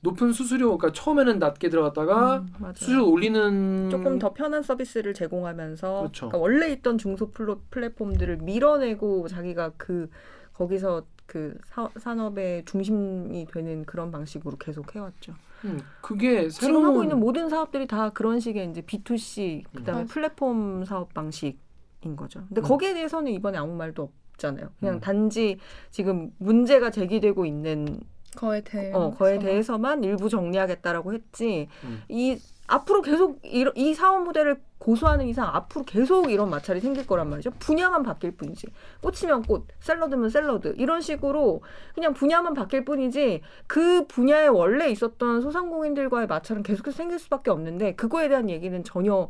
[0.01, 2.74] 높은 수수료 그러니까 처음에는 낮게 들어갔다가 음.
[2.76, 6.30] 수수료 올리는 조금 더 편한 서비스를 제공하면서 그렇죠.
[6.30, 7.32] 그러니까 원래 있던 중소
[7.69, 10.09] 플랫폼들을 밀어내고 자기가 그
[10.53, 15.34] 거기서 그 사, 산업의 중심이 되는 그런 방식으로 계속 해왔죠.
[15.65, 20.07] 음, 그게 지금 새로운 하고 있는 모든 사업들이 다 그런 식의 이제 B2C 그다음에 음.
[20.07, 21.59] 플랫폼 사업 방식
[22.03, 22.41] 인 거죠.
[22.47, 22.63] 근데 음.
[22.63, 24.69] 거기에 대해서는 이번에 아무 말도 없잖아요.
[24.79, 24.99] 그냥 음.
[24.99, 25.59] 단지
[25.91, 27.99] 지금 문제가 제기되고 있는
[28.35, 31.67] 거에 대해 어, 거에 대해서만 일부 정리하겠다라고 했지.
[31.83, 32.01] 음.
[32.09, 37.29] 이 앞으로 계속 이, 이 사업 모델을 고수하는 이상 앞으로 계속 이런 마찰이 생길 거란
[37.29, 37.51] 말이죠.
[37.59, 38.67] 분야만 바뀔 뿐이지.
[39.01, 41.61] 꽃이면 꽃, 샐러드면 샐러드 이런 식으로
[41.93, 48.27] 그냥 분야만 바뀔 뿐이지 그 분야에 원래 있었던 소상공인들과의 마찰은 계속해서 생길 수밖에 없는데 그거에
[48.27, 49.29] 대한 얘기는 전혀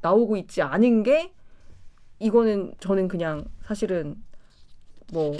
[0.00, 1.32] 나오고 있지 않은 게
[2.18, 4.16] 이거는 저는 그냥 사실은
[5.12, 5.36] 뭐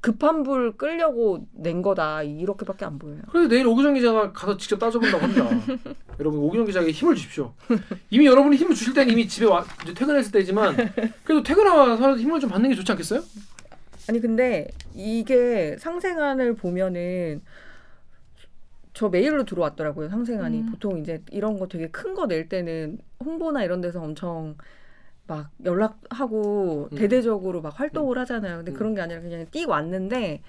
[0.00, 3.20] 급한 불 끌려고 낸 거다 이렇게밖에 안 보여요.
[3.30, 5.48] 그래서 내일 오기정 기자가 가서 직접 따져본다고 합니다.
[6.20, 7.52] 여러분 오기정 기자에게 힘을 주십시오.
[8.10, 10.76] 이미 여러분이 힘을 주실 때는 이미 집에 와 이제 퇴근했을 때지만
[11.24, 13.22] 그래도 퇴근하고 힘을 좀 받는 게 좋지 않겠어요?
[14.08, 17.42] 아니 근데 이게 상생안을 보면은
[18.94, 20.70] 저 메일로 들어왔더라고요 상생안이 음.
[20.70, 24.56] 보통 이제 이런 거 되게 큰 거 낼 때는 홍보나 이런 데서 엄청
[25.26, 26.96] 막 연락하고 음.
[26.96, 28.74] 대대적으로 막 활동을 하잖아요 근데 음.
[28.74, 30.42] 그런 게 아니라 그냥 띡 왔는데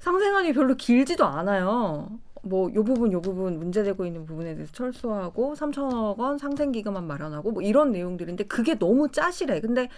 [0.00, 6.18] 상생안이 별로 길지도 않아요 뭐 요 부분 요 부분 문제되고 있는 부분에 대해서 철수하고 3천억
[6.18, 9.88] 원 상생 기금만 마련하고 뭐 이런 내용들인데 그게 너무 짜실해 근데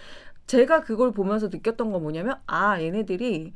[0.47, 3.53] 제가 그걸 보면서 느꼈던 건 뭐냐면 아 얘네들이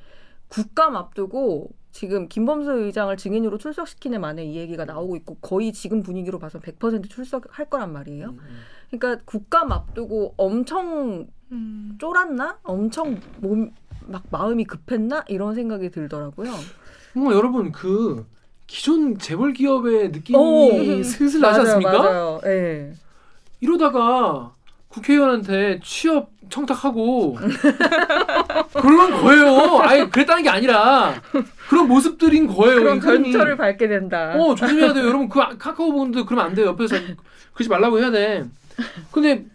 [0.49, 6.39] 국감 앞두고 지금 김범수 의장을 증인으로 출석시키는 만에 이 얘기가 나오고 있고 거의 지금 분위기로
[6.39, 8.27] 봐서 100% 출석할 거란 말이에요.
[8.27, 8.59] 음, 음.
[8.91, 11.95] 그러니까 국감 앞두고 엄청 음.
[11.99, 12.57] 쫄았나?
[12.63, 13.71] 엄청 몸
[14.07, 15.23] 막 마음이 급했나?
[15.27, 16.51] 이런 생각이 들더라고요.
[17.13, 18.25] 뭐 여러분 그
[18.65, 21.03] 기존 재벌 기업의 느낌이 오.
[21.03, 21.91] 슬슬 나지 않습니까?
[21.99, 22.41] 맞아요.
[22.45, 22.93] 예.
[23.61, 24.53] 이러다가
[24.87, 27.35] 국회의원한테 취업 청탁하고
[28.73, 29.79] 그런 거예요.
[29.81, 31.13] 아예 그랬다는 게 아니라
[31.69, 32.79] 그런 모습들인 거예요.
[32.81, 32.99] 그런.
[32.99, 34.33] 전철을 밟게 된다.
[34.35, 35.05] 어 조심해야 돼요.
[35.05, 36.65] 여러분 그 아- 카카오 분들 그러면 안 돼요.
[36.67, 36.95] 옆에서
[37.53, 38.45] 그러지 말라고 해야 돼.
[39.11, 39.45] 근데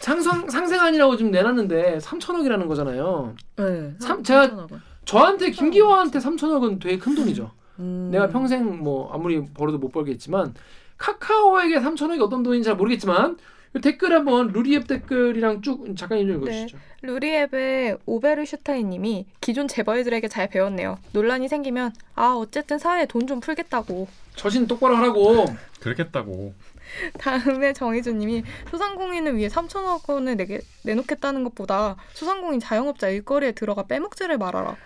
[0.00, 3.34] 상상 상생안이라고 지금 내놨는데 3천억이라는 거잖아요.
[3.56, 3.94] 네.
[4.00, 4.82] 참- 제가 삼천억 원.
[5.04, 7.50] 저한테 김기화한테 3천억은 되게 큰 돈이죠.
[7.80, 8.08] 음.
[8.12, 10.54] 내가 평생 뭐 아무리 벌어도 못 벌겠지만
[10.98, 13.38] 카카오에게 3천억이 어떤 돈인지 잘 모르겠지만
[13.76, 16.78] 이 댓글 한번 루리앱 댓글이랑 쭉좀 읽어주시죠.
[17.02, 20.98] 루리앱의 오베르 슈타인님이 기존 재벌들에게 잘 배웠네요.
[21.12, 24.08] 논란이 생기면 아 어쨌든 사회에 돈 좀 풀겠다고.
[24.36, 25.44] 저신 똑바로 하라고.
[25.80, 26.54] 그렇겠다고.
[27.18, 34.76] 다음에 정희주님이 소상공인을 위해 3천억 원을 내게, 내놓겠다는 것보다 소상공인 자영업자 일거리에 들어가 빼먹지를 말아라.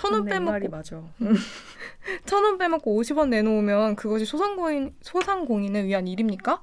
[0.00, 1.02] 천원내 말이 빼먹고 맞아.
[2.26, 6.62] 천원 빼먹고 50원 내놓으면 그것이 소상공인 소상공인을 위한 일입니까?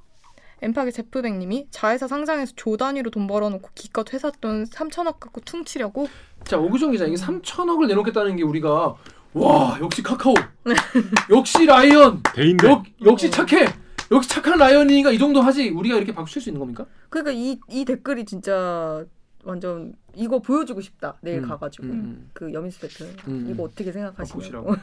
[0.62, 6.06] 엠파기 제프백님이 자회사 상장해서 조 단위로 돈 벌어놓고 기껏 회사 돈 3천억 갖고 퉁치려고
[6.44, 8.94] 자 오규정 기자 이게 3천억을 내놓겠다는 게 우리가
[9.32, 10.34] 와 역시 카카오
[11.30, 12.68] 역시 라이언 대인배.
[12.68, 13.66] 역, 역시 착해
[14.10, 16.86] 역시 착한 라이언이니까 이 정도 하지 우리가 이렇게 박수 칠 수 있는 겁니까?
[17.08, 19.04] 그러니까 이, 이 댓글이 진짜
[19.44, 21.16] 완전 이거 보여주고 싶다.
[21.20, 23.48] 내일 음, 가가지고 음, 그 여미스 대표 음.
[23.48, 24.38] 이거 어떻게 아, 생각하시냐고.
[24.38, 24.74] 보시라고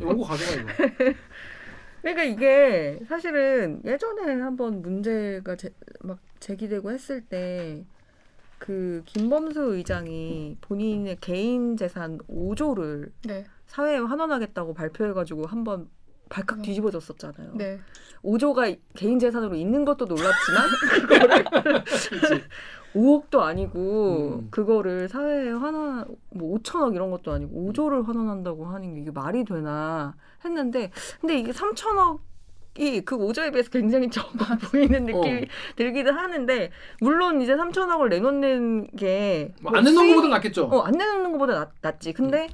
[0.04, 1.14] 원고 가져가 이거
[2.02, 7.84] 그러니까 이게 사실은 예전에 한번 문제가 제, 막 제기되고 했을 때
[8.60, 15.88] 그 김범수 의장이 본인의 개인 재산 5조를 네, 사회에 환원하겠다고 발표해가지고 한번
[16.28, 16.62] 발칵 음.
[16.62, 17.54] 뒤집어졌었잖아요.
[17.54, 17.80] 네.
[18.24, 20.68] 5조가 개인 재산으로 있는 것도 놀랍지만
[21.08, 21.44] 그거를
[22.94, 24.48] 5억도 아니고 음.
[24.50, 30.14] 그거를 사회에 환원 뭐 5천억 이런 것도 아니고 5조를 환원한다고 하는 게 이게 말이 되나
[30.44, 30.90] 했는데
[31.20, 32.18] 근데 이게 3천억
[32.78, 34.30] 이 그 5조에 비해서 굉장히 적어
[34.70, 35.74] 보이는 느낌이 어.
[35.76, 40.64] 들기도 하는데 물론 이제 3천억을 내놓는 게 뭐안 내놓는 것보다 낫겠죠.
[40.66, 42.12] 어, 안 내놓는 것보다 낫, 낫지.
[42.12, 42.48] 근데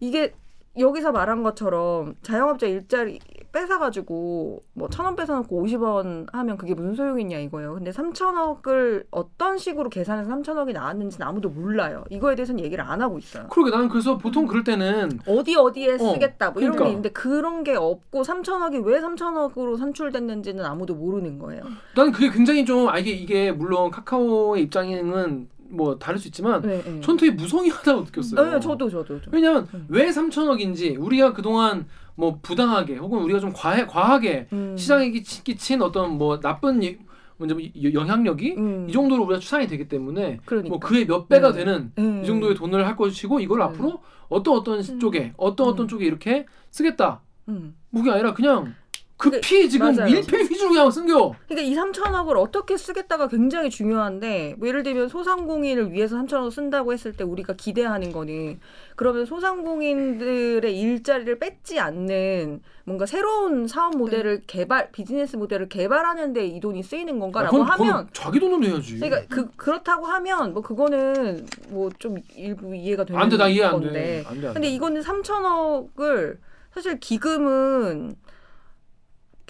[0.00, 0.34] 이게
[0.78, 3.20] 여기서 말한 것처럼 자영업자 일자리
[3.52, 7.74] 뺏어가지고 뭐 천 원 뺏어놓고 50원 하면 그게 무슨 소용이냐 이거예요.
[7.74, 12.04] 근데 3천억을 어떤 식으로 계산해서 3천억이 나왔는지는 아무도 몰라요.
[12.10, 13.46] 이거에 대해서는 얘기를 안 하고 있어요.
[13.48, 16.84] 그러게 나는 그래서 보통 그럴 때는 어디 어디에 어, 쓰겠다 뭐 이런 그러니까.
[16.84, 21.62] 게 있는데 그런 게 없고 3천억이 왜 3천억으로 산출됐는지는 아무도 모르는 거예요.
[21.94, 26.82] 나는 그게 굉장히 좀 아 이게 이게 물론 카카오의 입장에는 뭐 다를 수 있지만 네,
[26.82, 27.00] 네.
[27.00, 28.50] 전 되게 무성의하다고 느꼈어요.
[28.52, 29.30] 네, 저도 저도 저.
[29.30, 29.86] 왜냐면 음.
[29.88, 31.86] 왜 3천억인지 우리가 그동안
[32.20, 34.76] 뭐 부당하게 혹은 우리가 좀 과해, 과하게 음.
[34.76, 36.98] 시장에 끼친 어떤 뭐 나쁜 이-
[37.38, 38.86] 먼저 뭐 이- 영향력이 음.
[38.88, 40.68] 이 정도로 우리가 추산이 되기 때문에 그러니까.
[40.68, 41.64] 뭐 그의 몇 배가 네.
[41.64, 42.20] 되는 네.
[42.22, 43.64] 이 정도의 돈을 할 것이고 이걸 네.
[43.64, 45.00] 앞으로 어떤 어떤 음.
[45.00, 45.88] 쪽에 어떤 어떤 음.
[45.88, 47.74] 쪽에 이렇게 쓰겠다 음.
[47.94, 48.74] 그게 아니라 그냥
[49.20, 50.10] 급히 지금 맞아요.
[50.12, 51.34] 밀폐 위주로 그냥 쓴겨.
[51.46, 57.12] 그러니까 이 3천억을 어떻게 쓰겠다가 굉장히 중요한데 뭐 예를 들면 소상공인을 위해서 3천억을 쓴다고 했을
[57.12, 58.58] 때 우리가 기대하는 거는
[58.96, 66.58] 그러면 소상공인들의 일자리를 뺏지 않는 뭔가 새로운 사업 모델을 개발 비즈니스 모델을 개발하는 데 이
[66.58, 68.98] 돈이 쓰이는 건가라고 그건, 그건 하면 자기 돈으로 해야지.
[68.98, 73.64] 그러니까 그 그렇다고 하면 뭐 그거는 뭐 좀 일부 이해가 되는 안 돼 나 이해
[73.64, 73.84] 안돼.
[73.86, 74.24] 건데.
[74.26, 76.38] 안돼 안 돼 근데 이거는 3천억을
[76.74, 78.14] 사실 기금은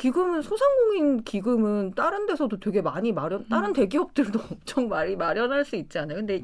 [0.00, 5.98] 기금은 소상공인 기금은 다른 데서도 되게 많이 마련 다른 대기업들도 엄청 많이 마련할 수 있지
[5.98, 6.16] 않아요.
[6.16, 6.42] 근데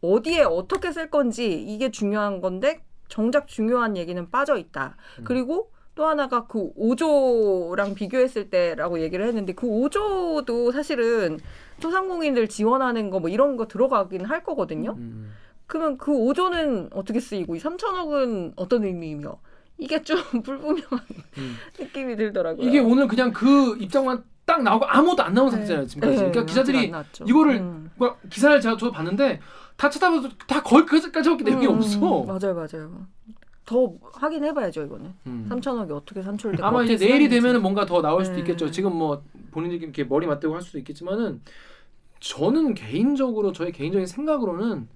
[0.00, 4.96] 어디에 어떻게 쓸 건지 이게 중요한 건데 정작 중요한 얘기는 빠져 있다.
[5.18, 5.24] 음.
[5.24, 11.38] 그리고 또 하나가 그 5조랑 비교했을 때라고 얘기를 했는데 그 5조도 사실은
[11.80, 14.92] 소상공인들 지원하는 거 뭐 이런 거 들어가긴 할 거거든요.
[14.96, 15.30] 음.
[15.66, 19.38] 그러면 그 5조는 어떻게 쓰이고 이 3천억은 어떤 의미이며
[19.78, 21.00] 이게 좀 불분명한
[21.38, 21.56] 음.
[21.78, 22.66] 느낌이 들더라고요.
[22.68, 25.52] 이게 오늘 그냥 그 입장만 딱 나오고 아무것도 안 나온 네.
[25.52, 26.92] 상태잖아요 지금까지 네, 그러니까 아직 기자들이.
[27.26, 27.90] 이거를 음.
[27.96, 29.40] 뭐 기사를 제가 저도 봤는데
[29.76, 33.06] 다 찾아봐도 다 거기까지밖에 내용이 음, 없어 맞아요, 맞아요.
[33.64, 35.12] 더 확인해봐야죠 이거는.
[35.26, 35.46] 음.
[35.50, 37.28] 3천억이 어떻게 산출됐고 아마 이제 어떻게 내일이.
[37.30, 38.40] 되면은 뭔가 더 나올 수도 네.
[38.42, 38.70] 있겠죠.
[38.70, 41.40] 지금 뭐 본인들이 이렇게 머리 맞대고 할 수도 있겠지만은
[42.20, 44.88] 저는 개인적으로 저의 개인적인 생각으로는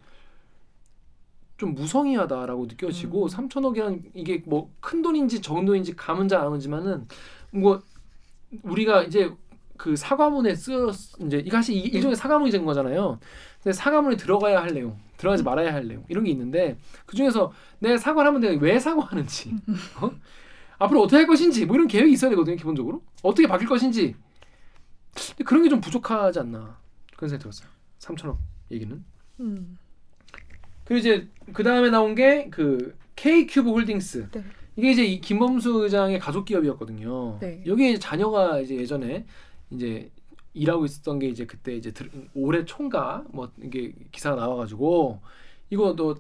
[1.59, 3.29] 좀 무성의하다라고 느껴지고 음.
[3.29, 7.07] 3천억이란 이게 뭐 큰 돈인지 적은 돈인지 감은 잘 안 오지만은
[7.53, 7.81] 뭐
[8.63, 9.31] 우리가 이제
[9.77, 10.91] 그 사과문에 쓰여
[11.21, 13.19] 이제 사실 이게 일종의 사과문이 된 거잖아요.
[13.63, 17.97] 근데 사과문에 들어가야 할 내용, 들어가지 말아야 할 내용 이런 게 있는데 그 중에서 내
[17.99, 19.55] 사과를 하면 내가 왜 사과하는지,
[20.01, 20.11] 어?
[20.79, 24.15] 앞으로 어떻게 할 것인지 뭐 이런 계획이 있어야 되거든요 기본적으로 어떻게 바뀔 것인지
[25.15, 26.79] 근데 그런 게 좀 부족하지 않나
[27.17, 27.69] 그런 생각이 들었어요.
[28.01, 28.37] 3천억
[28.71, 29.05] 얘기는.
[29.41, 29.77] 음.
[30.89, 34.29] 그리고 이제 그 다음에 나온 게 그 K큐브 홀딩스.
[34.33, 34.45] 네.
[34.77, 37.39] 이게 이제 이 김범수 의장의 가족 기업이었거든요.
[37.41, 37.63] 네.
[37.67, 39.27] 여기 이제 자녀가 이제 예전에
[39.71, 40.11] 이제
[40.55, 45.21] 일하고 있었던 게 이제 그때 이제 들, 올해 총가 뭐 이게 기사가 나와가지고
[45.71, 46.15] 이거 너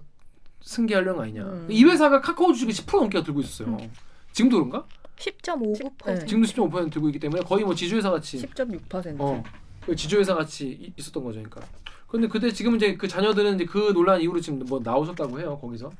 [0.60, 1.42] 승계하려는 거 아니냐.
[1.44, 1.68] 음.
[1.70, 3.76] 이 회사가 카카오 주식을 10% 넘게 들고 있었어요.
[3.76, 3.90] 음.
[4.32, 4.86] 지금도 그런가?
[5.18, 6.04] 10.59%.
[6.06, 6.26] 네.
[6.26, 9.16] 지금도 10.5% 들고 있기 때문에 거의 뭐 지주회사 같이 10.6%.
[9.20, 9.42] 어,
[9.86, 11.60] 그 지주회사 같이 이- 있었던 거죠, 그러니까.
[12.09, 15.90] 근데 그때 지금 이제 그 자녀들은 이제 그 논란 이후로 지금 뭐 나오셨다고 해요, 거기서.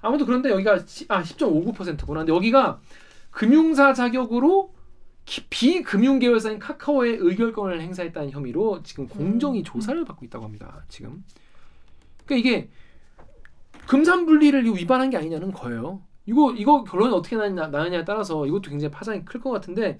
[0.00, 2.20] 아무튼 그런데 여기가 시- 아 10.59%구나.
[2.20, 2.80] 근데 여기가
[3.30, 4.74] 금융사 자격으로
[5.24, 10.84] 기- 비금융 계열사인 카카오의 의결권을 행사했다는 혐의로 지금 공정위 조사를 받고 있다고 합니다.
[10.88, 11.24] 지금.
[12.26, 12.68] 그러니까 이게
[13.86, 16.02] 금산분리를 이거 위반한 게 아니냐는 거예요.
[16.26, 19.98] 이거 이거 결론이 어떻게 나느냐, 나느냐에 따라서 이것도 굉장히 파장이 클 것 같은데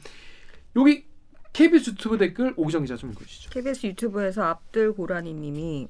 [0.76, 1.04] 여기
[1.52, 3.50] KBS 유튜브 댓글 오기정 기자 좀 읽어주시죠.
[3.50, 5.88] KBS 유튜브에서 압들 고라니 님이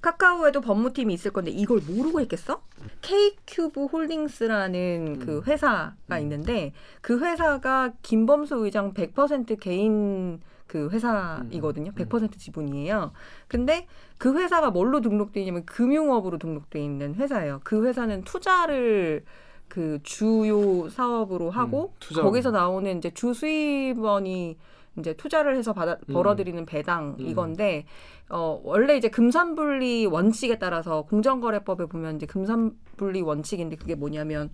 [0.00, 2.62] 카카오에도 법무팀이 있을 건데 이걸 모르고 했겠어?
[3.00, 5.42] K큐브 홀딩스라는 그 음.
[5.44, 6.18] 회사가 음.
[6.20, 11.90] 있는데 그 회사가 김범수 의장 100% 개인 그 회사이거든요.
[11.90, 11.94] 음.
[11.94, 13.12] 100% 지분이에요.
[13.48, 13.86] 근데
[14.18, 17.60] 그 회사가 뭘로 등록돼 있냐면 금융업으로 등록돼 있는 회사예요.
[17.64, 19.24] 그 회사는 투자를
[19.68, 22.22] 그 주요 사업으로 하고 음.
[22.22, 24.56] 거기서 나오는 이제 주 수입원이
[24.98, 26.14] 이제 투자를 해서 받아 음.
[26.14, 27.26] 벌어들이는 배당 음.
[27.26, 27.86] 이건데
[28.28, 34.50] 어 원래 이제 금산분리 원칙에 따라서 공정거래법에 보면 이제 금산분리 원칙인데 그게 뭐냐면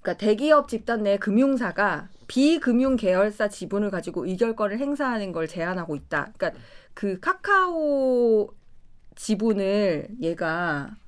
[0.00, 6.32] 그러니까 대기업 집단 내 금융사가 비금융 계열사 지분을 가지고 의결권을 행사하는 걸 제한하고 있다.
[6.36, 6.60] 그러니까
[6.94, 8.50] 그 카카오
[9.16, 10.99] 지분을 얘가 음.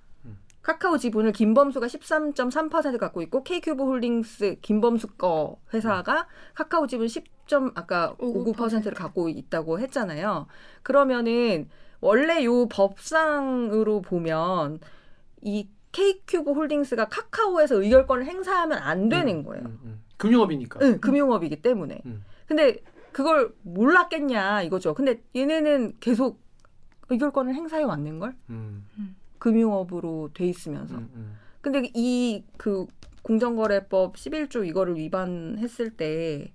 [0.63, 7.25] 카카오 지분을 김범수가 13.3% 갖고 있고 K큐브 홀딩스 김범수 거 회사가 카카오 지분 10.
[7.75, 10.47] 아까 59%를 갖고 있다고 했잖아요.
[10.83, 11.69] 그러면은
[12.01, 14.81] 원래 요 법상으로 보면
[15.43, 19.65] 이 K큐브 홀딩스가 카카오에서 의결권을 행사하면 안 되는 거예요.
[19.67, 20.03] 음, 음.
[20.17, 20.81] 금융업이니까.
[20.83, 22.01] 응, 금융업이기 때문에.
[22.07, 22.25] 음.
[22.47, 22.79] 근데
[23.13, 24.95] 그걸 몰랐겠냐 이거죠.
[24.95, 26.41] 근데 얘네는 계속
[27.11, 28.87] 의결권을 행사해 왔는 걸 음,
[29.43, 30.95] 금융업으로 돼 있으면서.
[30.95, 31.37] 음, 음.
[31.61, 32.87] 근데 이 그
[33.23, 36.53] 공정거래법 11조 이거를 위반했을 때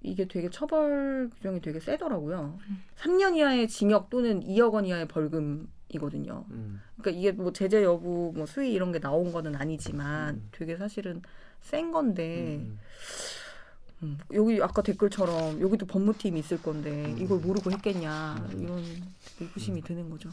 [0.00, 2.58] 이게 되게 처벌 규정이 되게 세더라고요.
[2.96, 6.44] 3년 이하의 징역 또는 2억 원 이하의 벌금이거든요.
[6.50, 6.80] 음.
[6.96, 10.48] 그러니까 이게 뭐 제재 여부 뭐 수위 이런 게 나온 거는 아니지만 음.
[10.52, 11.22] 되게 사실은
[11.60, 12.64] 센 건데
[14.02, 14.08] 음.
[14.08, 17.18] 음, 여기 아까 댓글처럼 여기도 법무팀이 있을 건데 음.
[17.18, 18.62] 이걸 모르고 했겠냐 음.
[18.62, 18.84] 이런
[19.40, 20.30] 의구심이 드는 거죠.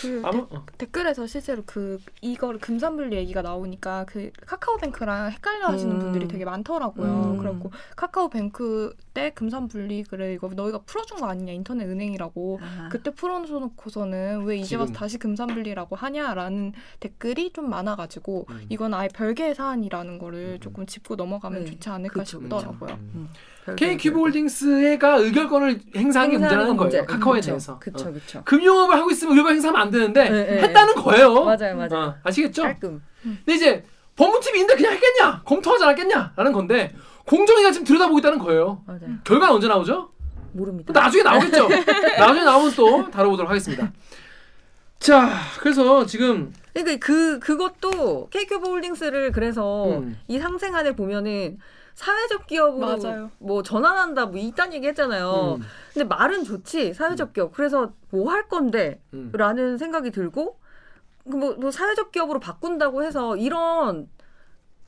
[0.00, 0.66] 그 아무 어.
[0.78, 5.98] 댓글에서 실제로 그 이거를 금산분리 얘기가 나오니까 그 카카오뱅크랑 헷갈려 하시는 음.
[6.00, 7.32] 분들이 되게 많더라고요.
[7.32, 7.38] 음.
[7.38, 14.44] 그래갖고 카카오뱅크 때 금산분리 그래 이거 너희가 풀어준 거 아니냐 인터넷 은행이라고 아, 그때 풀어놓고서는
[14.44, 14.92] 왜 이제 와서.
[14.92, 18.66] 다시 금산분리라고 하냐라는 댓글이 좀 많아가지고 음.
[18.68, 20.60] 이건 아예 별개의 사안이라는 거를 음.
[20.60, 21.70] 조금 짚고 넘어가면 네.
[21.70, 22.90] 좋지 않을까 그 쵸, 싶더라고요.
[22.90, 23.10] 음.
[23.14, 23.28] 음,
[23.64, 24.20] 별개, K큐브 별개.
[24.20, 26.76] 홀딩스가 의결권을 행사한 게 문제라는 행사하는 거예요.
[26.76, 27.04] 문제.
[27.04, 27.72] 카카오에 그쵸, 대해서.
[27.74, 27.78] 어.
[27.78, 28.42] 그쵸.
[28.44, 31.44] 금융업을 하고 있으면 의결권 행사하면 안 되는데 네, 네, 했다는 거예요.
[31.44, 32.04] 맞아요 맞아요.
[32.06, 32.62] 어, 아시겠죠?
[32.62, 33.02] 깔끔.
[33.22, 33.84] 근데 이제
[34.16, 35.42] 법무팀이 있는데 그냥 했겠냐?
[35.44, 38.82] 검토하지 않았겠냐?라는 건데 공정위가 지금 들여다보고 있다는 거예요.
[38.86, 39.00] 맞아요.
[39.24, 40.10] 결과는 언제 나오죠?
[40.52, 40.92] 모릅니다.
[40.92, 41.68] 나중에 나오겠죠.
[42.18, 43.90] 나중에 나오면 또 다뤄보도록 하겠습니다.
[44.98, 45.28] 자,
[45.60, 50.16] 그래서 지금 그러니까 그 그것도 K큐브 홀딩스를 그래서 음.
[50.28, 51.58] 이 상생 안에 보면은
[51.94, 53.30] 사회적 기업으로 맞아요.
[53.38, 55.58] 뭐 전환한다 뭐 이딴 얘기 했잖아요.
[55.60, 57.52] 음, 근데 말은 좋지 사회적 기업.
[57.52, 59.30] 그래서 뭐 할 건데 음.
[59.34, 60.58] 라는 생각이 들고
[61.24, 64.08] 뭐, 뭐 사회적 기업으로 바꾼다고 해서 이런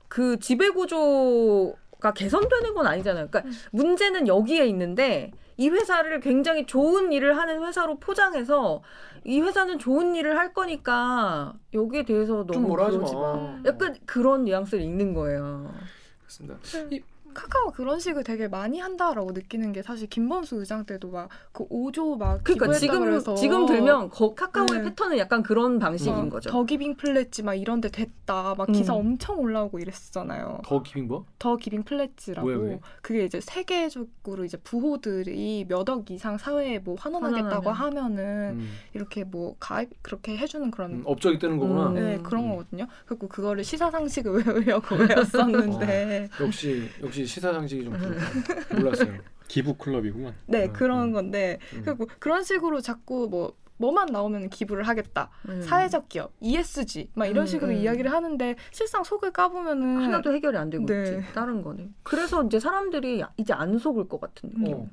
[0.09, 3.29] 그 지배 구조가 개선되는 건 아니잖아요.
[3.31, 8.83] 그러니까 문제는 여기에 있는데 이 회사를 굉장히 좋은 일을 하는 회사로 포장해서
[9.25, 13.21] 이 회사는 좋은 일을 할 거니까 여기에 대해서 너무 좀 뭐라 하지 그러지 마.
[13.37, 13.61] 마.
[13.65, 15.73] 약간 그런 뉘앙스를 읽는 거예요.
[16.39, 17.07] 그렇습니다.
[17.37, 22.17] 카카오 그런 식을 되게 많이 한다라고 느끼는 게 사실 김범수 의장 때도 막 그 5조
[22.19, 24.83] 막 그러니까 지금 그래서 지금 들면 거- 카카오의 네.
[24.85, 26.51] 패턴은 약간 그런 방식인 막 거죠.
[26.51, 28.55] The Giving Pledge 막 이런 데 됐다.
[28.57, 29.01] 막 기사 음.
[29.01, 30.61] 엄청 올라오고 이랬었잖아요.
[30.65, 31.25] The Giving 뭐?
[31.39, 32.47] The Giving Pledge라고.
[32.47, 32.81] 뭐야, 그게?
[33.03, 37.77] 그게 이제 세계적으로 이제 부호들이 몇 억 이상 사회에 뭐 환원하겠다고 환원하면.
[38.17, 41.89] 하면은 음, 이렇게 뭐 가입 그렇게 해 주는 그런 음, 업적이 뜨는 거구나.
[41.89, 41.95] 음.
[41.95, 42.51] 네, 그런 음.
[42.51, 42.87] 거거든요.
[43.07, 46.29] 그리고 그거를 시사 상식을 외우려고 외웠었는데.
[46.41, 48.75] 역시 역시 시사 상식이 좀 부족하다.
[48.77, 49.15] 몰랐어요.
[49.49, 50.35] 기부 클럽이구만.
[50.47, 51.13] 네, 음, 그런 음.
[51.13, 51.59] 건데.
[51.75, 51.83] 음.
[51.85, 55.31] 그리고 그런 식으로 자꾸 뭐, 뭐만 나오면 기부를 하겠다.
[55.49, 55.63] 음.
[55.63, 57.77] 사회적 기업, ESG, 막 이런 음, 식으로 음.
[57.77, 60.03] 이야기를 하는데 실상 속을 까보면은.
[60.03, 61.03] 하나도 해결이 안 되고 네.
[61.03, 61.33] 있지.
[61.35, 61.95] 다른 거는.
[62.03, 64.75] 그래서 이제 사람들이 이제 안 속을 것 같은 느낌.
[64.75, 64.89] 어.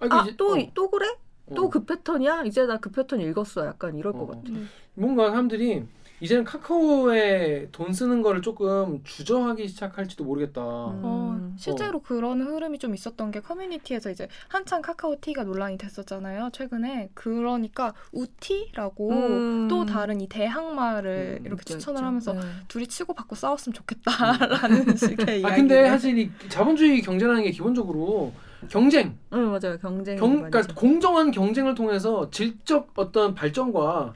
[0.00, 1.06] 아, 이거 아, 이제- 또, 어, 또 그래?
[1.48, 1.54] 어.
[1.54, 2.42] 또그 패턴이야?
[2.44, 3.66] 이제 나 그 패턴 읽었어.
[3.66, 4.26] 약간 이럴 것 어.
[4.26, 4.42] 같아.
[4.48, 4.68] 음.
[4.94, 5.84] 뭔가 사람들이
[6.20, 10.62] 이제는 카카오에 돈 쓰는 거를 조금 주저하기 시작할지도 모르겠다.
[10.62, 11.54] 어, 음.
[11.58, 16.50] 실제로 그런 흐름이 좀 있었던 게 커뮤니티에서 이제 한창 카카오티가 논란이 됐었잖아요.
[16.52, 19.68] 최근에 그러니까 우티라고 음.
[19.68, 22.02] 또 다른 이 대항마를 음, 이렇게 있죠, 추천을.
[22.02, 22.40] 하면서 네.
[22.68, 25.46] 둘이 치고 받고 싸웠으면 좋겠다라는 식의 이야기.
[25.46, 28.32] 아 근데 사실 이 자본주의 경제라는 게 기본적으로
[28.68, 34.14] 경쟁, 응 맞아요 경쟁 경, 그러니까 공정한 경쟁을 통해서 질적 어떤 발전과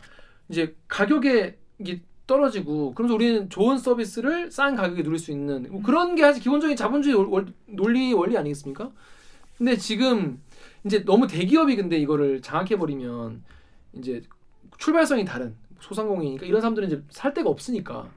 [0.49, 6.15] 이제 가격에 이게 떨어지고 그러면서 우리는 좋은 서비스를 싼 가격에 누릴 수 있는 뭐 그런
[6.15, 8.93] 게 사실 기본적인 자본주의 월- 월- 논리 원리 아니겠습니까?
[9.59, 10.41] 근데 지금
[10.85, 13.43] 이제 너무 대기업이 근데 이거를 장악해 버리면
[13.95, 14.23] 이제
[14.79, 18.09] 출발성이 다른 소상공인이니까 이런 사람들은 이제 살 데가 없으니까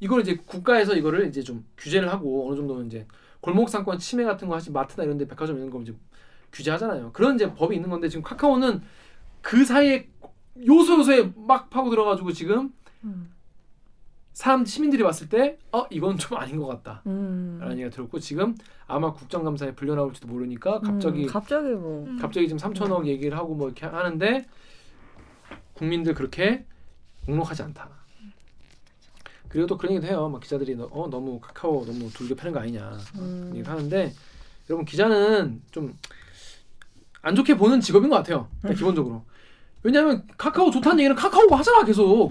[0.00, 3.06] 이걸 이제 국가에서 이거를 이제 좀 규제를 하고 어느 정도는 이제
[3.40, 5.94] 골목 상권 침해 같은 거 하시 마트나 이런 데 백화점 이런 거 이제
[6.52, 7.12] 규제하잖아요.
[7.12, 8.82] 그런 이제 법이 있는 건데 지금 카카오는
[9.42, 10.08] 그 사이에
[10.66, 12.72] 요소 요소에 막 파고 들어가지고 지금
[13.04, 13.30] 음.
[14.32, 17.02] 사람 시민들이 봤을 때 어 이건 좀 아닌 것 같다.
[17.06, 17.58] 음.
[17.60, 22.18] 라는 얘기가 들었고 지금 아마 국정감사에 불려 나올지도 모르니까 갑자기 음, 갑자기 뭐 음.
[22.20, 24.46] 갑자기 지금 3천억 얘기를 하고 뭐 이렇게 하는데
[25.74, 26.64] 국민들 그렇게
[27.26, 27.88] 묵묵하지 않다.
[29.48, 30.28] 그리고 또 그런 얘기도 해요.
[30.28, 33.50] 막 기자들이 너, 어 너무 카카오 너무 둘게 패는 거 아니냐 음.
[33.54, 34.12] 얘기를 하는데
[34.68, 35.94] 여러분 기자는 좀
[37.26, 38.48] 안 좋게 보는 직업인 것 같아요.
[38.62, 39.24] 일단 기본적으로.
[39.82, 42.30] 왜냐하면 카카오 좋다는 얘기는 카카오가 하잖아 계속.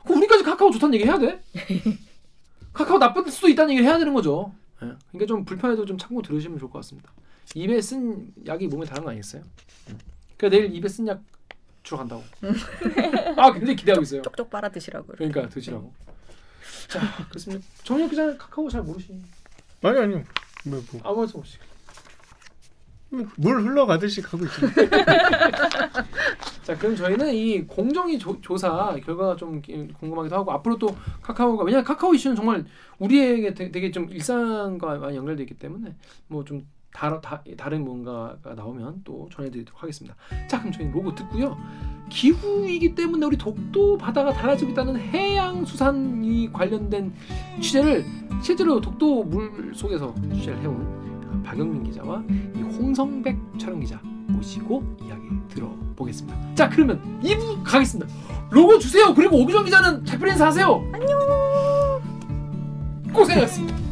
[0.00, 0.04] 음.
[0.04, 1.42] 그럼 우리까지 카카오 좋다는 얘기 해야 돼?
[2.72, 4.52] 카카오 나쁠 수도 있다는 얘기를 해야 되는 거죠.
[4.82, 4.92] 예.
[5.10, 7.12] 그러니까 좀 불편해도 좀 참고 들으시면 좋을 것 같습니다.
[7.54, 9.42] 입에 쓴 약이 몸에 다른 거 아니겠어요?
[9.90, 9.98] 음.
[10.36, 11.20] 그러니까 내일 입에 쓴 약
[11.82, 12.22] 주러 간다고.
[13.36, 14.22] 아 굉장히 기대하고 있어요.
[14.22, 15.92] 쪽쪽 빨아 드시라고 그러니까 드시라고.
[16.88, 17.66] 자 그렇습니다.
[17.84, 19.20] 정혁 기자는 카카오 잘 모르시니
[19.82, 20.24] 아니 아니요.
[20.66, 21.58] 뭐, 뭐, 아무 말씀 없이.
[23.36, 24.66] 물 흘러가듯이 가고 있죠.
[26.62, 31.64] 자 그럼 저희는 이 공정위 조, 조사 결과가 좀 기- 궁금하기도 하고 앞으로 또 카카오가
[31.64, 32.64] 왜냐 면 카카오 이슈는 정말
[32.98, 35.94] 우리에게 되게, 좀 일상과 많이 연결돼 있기 때문에
[36.28, 36.64] 뭐좀
[37.56, 40.16] 다른 뭔가가 나오면 또 전해드리도록 하겠습니다.
[40.48, 41.56] 자 그럼 저희는 로고 듣고요.
[42.10, 47.12] 기후이기 때문에 우리 독도 바다가 달라지고 있다는 해양수산이 관련된
[47.60, 48.04] 취재를
[48.42, 51.09] 실제로 독도 물 속에서 취재를 해온
[51.44, 52.22] 박영민 기자와
[52.56, 56.54] 이 홍성백 촬영 기자 모시고 이야기 들어보겠습니다.
[56.54, 58.12] 자 그러면 2부 가겠습니다.
[58.50, 59.14] 로고 주세요.
[59.14, 60.82] 그리고 오기정 기자는 작별 인사 하세요.
[60.92, 61.18] 안녕.
[63.12, 63.89] 고생하셨습니다.